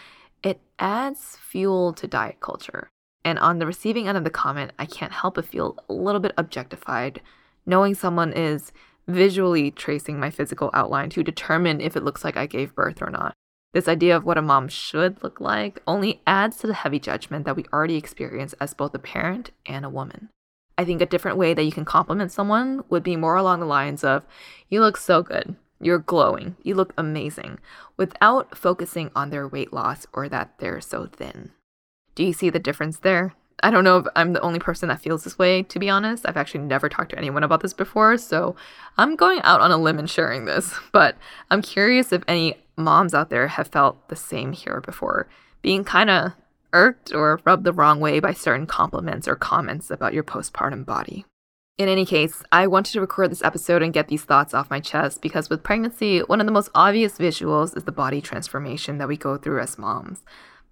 it 0.42 0.60
adds 0.78 1.36
fuel 1.36 1.92
to 1.94 2.06
diet 2.06 2.40
culture. 2.40 2.88
And 3.24 3.38
on 3.38 3.58
the 3.58 3.66
receiving 3.66 4.06
end 4.06 4.18
of 4.18 4.24
the 4.24 4.30
comment, 4.30 4.72
I 4.78 4.86
can't 4.86 5.12
help 5.12 5.36
but 5.36 5.46
feel 5.46 5.76
a 5.88 5.92
little 5.92 6.20
bit 6.20 6.34
objectified, 6.36 7.22
knowing 7.64 7.94
someone 7.94 8.32
is 8.32 8.72
visually 9.08 9.70
tracing 9.70 10.20
my 10.20 10.30
physical 10.30 10.70
outline 10.74 11.10
to 11.10 11.22
determine 11.22 11.80
if 11.80 11.96
it 11.96 12.04
looks 12.04 12.24
like 12.24 12.36
I 12.36 12.46
gave 12.46 12.74
birth 12.74 13.02
or 13.02 13.10
not. 13.10 13.34
This 13.72 13.88
idea 13.88 14.16
of 14.16 14.24
what 14.24 14.38
a 14.38 14.42
mom 14.42 14.68
should 14.68 15.22
look 15.22 15.40
like 15.40 15.82
only 15.86 16.20
adds 16.26 16.58
to 16.58 16.66
the 16.66 16.74
heavy 16.74 17.00
judgment 17.00 17.44
that 17.44 17.56
we 17.56 17.64
already 17.72 17.96
experience 17.96 18.52
as 18.60 18.72
both 18.72 18.94
a 18.94 19.00
parent 19.00 19.50
and 19.66 19.84
a 19.84 19.90
woman. 19.90 20.28
I 20.78 20.84
think 20.84 21.00
a 21.00 21.06
different 21.06 21.38
way 21.38 21.54
that 21.54 21.64
you 21.64 21.72
can 21.72 21.84
compliment 21.84 22.30
someone 22.30 22.84
would 22.88 23.02
be 23.02 23.16
more 23.16 23.36
along 23.36 23.60
the 23.60 23.66
lines 23.66 24.04
of, 24.04 24.24
You 24.68 24.80
look 24.80 24.96
so 24.96 25.22
good. 25.22 25.56
You're 25.80 25.98
glowing. 25.98 26.56
You 26.62 26.74
look 26.76 26.92
amazing, 26.96 27.58
without 27.96 28.56
focusing 28.56 29.10
on 29.14 29.30
their 29.30 29.46
weight 29.46 29.72
loss 29.72 30.06
or 30.12 30.28
that 30.28 30.54
they're 30.58 30.80
so 30.80 31.06
thin. 31.06 31.50
Do 32.14 32.24
you 32.24 32.32
see 32.32 32.50
the 32.50 32.58
difference 32.58 32.98
there? 32.98 33.34
I 33.62 33.70
don't 33.70 33.84
know 33.84 33.98
if 33.98 34.06
I'm 34.14 34.32
the 34.32 34.40
only 34.40 34.58
person 34.58 34.88
that 34.88 35.00
feels 35.00 35.24
this 35.24 35.38
way, 35.38 35.62
to 35.62 35.78
be 35.78 35.88
honest. 35.88 36.26
I've 36.28 36.36
actually 36.36 36.64
never 36.64 36.88
talked 36.88 37.10
to 37.10 37.18
anyone 37.18 37.44
about 37.44 37.62
this 37.62 37.72
before, 37.72 38.18
so 38.18 38.56
I'm 38.98 39.16
going 39.16 39.40
out 39.42 39.60
on 39.60 39.70
a 39.70 39.78
limb 39.78 39.98
and 39.98 40.10
sharing 40.10 40.44
this. 40.44 40.74
But 40.92 41.16
I'm 41.50 41.62
curious 41.62 42.12
if 42.12 42.22
any 42.28 42.56
moms 42.76 43.14
out 43.14 43.30
there 43.30 43.48
have 43.48 43.68
felt 43.68 44.08
the 44.08 44.16
same 44.16 44.52
here 44.52 44.80
before, 44.80 45.28
being 45.62 45.84
kind 45.84 46.10
of 46.10 46.32
irked 46.72 47.12
or 47.14 47.40
rubbed 47.44 47.64
the 47.64 47.72
wrong 47.72 48.00
way 48.00 48.20
by 48.20 48.32
certain 48.32 48.66
compliments 48.66 49.26
or 49.26 49.36
comments 49.36 49.90
about 49.90 50.12
your 50.12 50.24
postpartum 50.24 50.84
body. 50.84 51.24
In 51.78 51.88
any 51.88 52.04
case, 52.04 52.42
I 52.52 52.66
wanted 52.66 52.92
to 52.92 53.00
record 53.00 53.30
this 53.30 53.42
episode 53.42 53.82
and 53.82 53.92
get 53.92 54.08
these 54.08 54.22
thoughts 54.22 54.54
off 54.54 54.70
my 54.70 54.78
chest 54.78 55.20
because 55.20 55.50
with 55.50 55.64
pregnancy, 55.64 56.20
one 56.20 56.40
of 56.40 56.46
the 56.46 56.52
most 56.52 56.70
obvious 56.74 57.18
visuals 57.18 57.76
is 57.76 57.84
the 57.84 57.92
body 57.92 58.20
transformation 58.20 58.98
that 58.98 59.08
we 59.08 59.16
go 59.16 59.36
through 59.36 59.60
as 59.60 59.78
moms. 59.78 60.20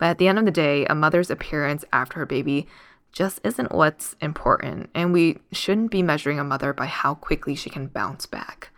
But 0.02 0.08
at 0.08 0.18
the 0.18 0.26
end 0.26 0.40
of 0.40 0.44
the 0.44 0.50
day, 0.50 0.84
a 0.86 0.96
mother's 0.96 1.30
appearance 1.30 1.84
after 1.92 2.18
her 2.18 2.26
baby 2.26 2.66
just 3.12 3.38
isn't 3.44 3.70
what's 3.70 4.16
important, 4.20 4.90
and 4.96 5.12
we 5.12 5.38
shouldn't 5.52 5.92
be 5.92 6.02
measuring 6.02 6.40
a 6.40 6.44
mother 6.44 6.72
by 6.72 6.86
how 6.86 7.14
quickly 7.14 7.54
she 7.54 7.70
can 7.70 7.86
bounce 7.86 8.26
back. 8.26 8.70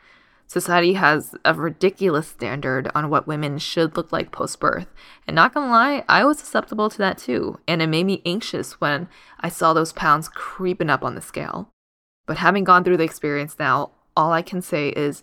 Society 0.47 0.93
has 0.93 1.35
a 1.43 1.55
ridiculous 1.55 2.29
standard 2.29 2.91
on 2.95 3.09
what 3.09 3.27
women 3.27 3.57
should 3.57 3.97
look 3.97 4.13
like 4.13 4.33
post 4.33 4.61
birth. 4.61 4.89
And 5.27 5.35
not 5.35 5.55
gonna 5.55 5.71
lie, 5.73 6.05
I 6.11 6.27
was 6.27 6.41
susceptible 6.41 6.91
to 6.91 6.99
that 6.99 7.17
too, 7.17 7.59
and 7.67 7.81
it 7.81 7.87
made 7.87 8.05
me 8.05 8.21
anxious 8.27 8.79
when 8.79 9.09
I 9.41 9.49
saw 9.49 9.73
those 9.73 9.95
pounds 9.95 10.29
creeping 10.29 10.91
up 10.91 11.03
on 11.03 11.15
the 11.15 11.23
scale. 11.23 11.71
But 12.27 12.37
having 12.37 12.65
gone 12.65 12.85
through 12.85 12.99
the 12.99 13.05
experience 13.05 13.59
now, 13.59 13.93
all 14.15 14.31
I 14.35 14.43
can 14.43 14.61
say 14.61 14.91
is 14.91 15.23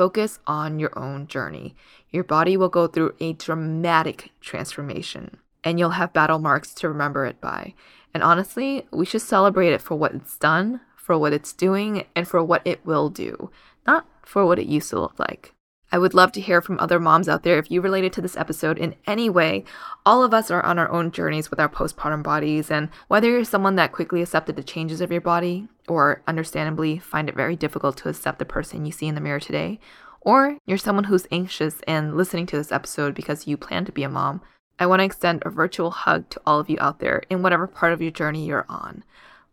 focus 0.00 0.38
on 0.46 0.78
your 0.78 0.98
own 0.98 1.26
journey. 1.26 1.76
Your 2.08 2.24
body 2.24 2.56
will 2.56 2.70
go 2.70 2.86
through 2.86 3.14
a 3.20 3.34
dramatic 3.34 4.30
transformation, 4.40 5.36
and 5.62 5.78
you'll 5.78 5.90
have 5.90 6.14
battle 6.14 6.38
marks 6.38 6.72
to 6.76 6.88
remember 6.88 7.26
it 7.26 7.38
by. 7.38 7.74
And 8.14 8.22
honestly, 8.22 8.86
we 8.90 9.04
should 9.04 9.20
celebrate 9.20 9.74
it 9.74 9.82
for 9.82 9.96
what 9.96 10.14
it's 10.14 10.38
done, 10.38 10.80
for 10.96 11.18
what 11.18 11.34
it's 11.34 11.52
doing, 11.52 12.06
and 12.16 12.26
for 12.26 12.42
what 12.42 12.62
it 12.64 12.80
will 12.86 13.10
do, 13.10 13.50
not 13.86 14.06
for 14.22 14.46
what 14.46 14.58
it 14.58 14.68
used 14.68 14.88
to 14.88 14.98
look 14.98 15.18
like. 15.18 15.52
I 15.92 15.98
would 15.98 16.14
love 16.14 16.30
to 16.32 16.40
hear 16.40 16.62
from 16.62 16.78
other 16.78 17.00
moms 17.00 17.28
out 17.28 17.42
there 17.42 17.58
if 17.58 17.70
you 17.70 17.80
related 17.80 18.12
to 18.12 18.20
this 18.20 18.36
episode 18.36 18.78
in 18.78 18.94
any 19.06 19.28
way. 19.28 19.64
All 20.06 20.22
of 20.22 20.32
us 20.32 20.50
are 20.50 20.62
on 20.62 20.78
our 20.78 20.90
own 20.90 21.10
journeys 21.10 21.50
with 21.50 21.58
our 21.58 21.68
postpartum 21.68 22.22
bodies, 22.22 22.70
and 22.70 22.90
whether 23.08 23.28
you're 23.28 23.44
someone 23.44 23.74
that 23.76 23.92
quickly 23.92 24.22
accepted 24.22 24.54
the 24.54 24.62
changes 24.62 25.00
of 25.00 25.10
your 25.10 25.20
body, 25.20 25.66
or 25.88 26.22
understandably 26.28 26.98
find 26.98 27.28
it 27.28 27.34
very 27.34 27.56
difficult 27.56 27.96
to 27.98 28.08
accept 28.08 28.38
the 28.38 28.44
person 28.44 28.86
you 28.86 28.92
see 28.92 29.08
in 29.08 29.16
the 29.16 29.20
mirror 29.20 29.40
today, 29.40 29.80
or 30.20 30.58
you're 30.66 30.78
someone 30.78 31.04
who's 31.04 31.26
anxious 31.32 31.80
and 31.88 32.16
listening 32.16 32.46
to 32.46 32.56
this 32.56 32.70
episode 32.70 33.14
because 33.14 33.46
you 33.48 33.56
plan 33.56 33.84
to 33.84 33.92
be 33.92 34.04
a 34.04 34.08
mom, 34.08 34.42
I 34.78 34.86
want 34.86 35.00
to 35.00 35.04
extend 35.04 35.42
a 35.44 35.50
virtual 35.50 35.90
hug 35.90 36.28
to 36.30 36.40
all 36.46 36.60
of 36.60 36.70
you 36.70 36.78
out 36.80 37.00
there 37.00 37.22
in 37.28 37.42
whatever 37.42 37.66
part 37.66 37.92
of 37.92 38.00
your 38.00 38.10
journey 38.10 38.46
you're 38.46 38.66
on. 38.68 39.02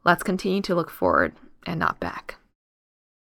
Let's 0.05 0.23
continue 0.23 0.61
to 0.61 0.75
look 0.75 0.89
forward 0.89 1.33
and 1.65 1.79
not 1.79 1.99
back. 1.99 2.35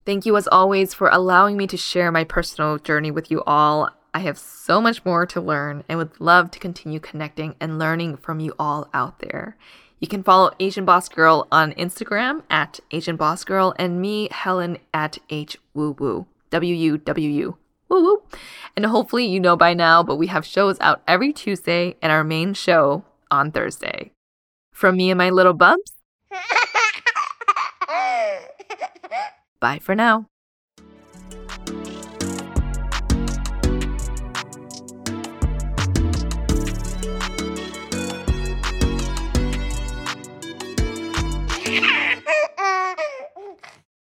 Thank 0.06 0.26
you, 0.26 0.36
as 0.36 0.46
always, 0.48 0.92
for 0.92 1.08
allowing 1.08 1.56
me 1.56 1.66
to 1.66 1.78
share 1.78 2.12
my 2.12 2.24
personal 2.24 2.78
journey 2.78 3.10
with 3.10 3.30
you 3.30 3.42
all. 3.44 3.88
I 4.12 4.18
have 4.18 4.38
so 4.38 4.80
much 4.80 5.02
more 5.04 5.24
to 5.26 5.40
learn 5.40 5.82
and 5.88 5.98
would 5.98 6.20
love 6.20 6.50
to 6.52 6.58
continue 6.58 7.00
connecting 7.00 7.56
and 7.58 7.78
learning 7.78 8.18
from 8.18 8.38
you 8.38 8.54
all 8.58 8.88
out 8.92 9.20
there. 9.20 9.56
You 10.00 10.06
can 10.06 10.22
follow 10.22 10.50
Asian 10.60 10.84
Boss 10.84 11.08
Girl 11.08 11.48
on 11.50 11.72
Instagram 11.72 12.42
at 12.50 12.80
Asian 12.90 13.16
Boss 13.16 13.44
Girl 13.44 13.74
and 13.78 14.00
me, 14.00 14.28
Helen, 14.30 14.76
at 14.92 15.18
H 15.30 15.56
Woo 15.72 15.96
Woo. 15.98 16.26
W 16.50 16.74
U 16.74 16.98
W 16.98 17.30
U. 17.30 17.56
Woo 17.88 18.02
woo. 18.02 18.22
And 18.76 18.84
hopefully 18.84 19.24
you 19.24 19.40
know 19.40 19.56
by 19.56 19.72
now, 19.72 20.02
but 20.02 20.16
we 20.16 20.26
have 20.26 20.44
shows 20.44 20.78
out 20.80 21.02
every 21.08 21.32
Tuesday 21.32 21.96
and 22.02 22.12
our 22.12 22.22
main 22.22 22.52
show 22.52 23.04
on 23.30 23.50
Thursday. 23.50 24.12
From 24.70 24.96
me 24.96 25.10
and 25.10 25.18
my 25.18 25.30
little 25.30 25.54
bumps. 25.54 25.92
Bye 29.64 29.78
for 29.78 29.94
now. 29.94 30.26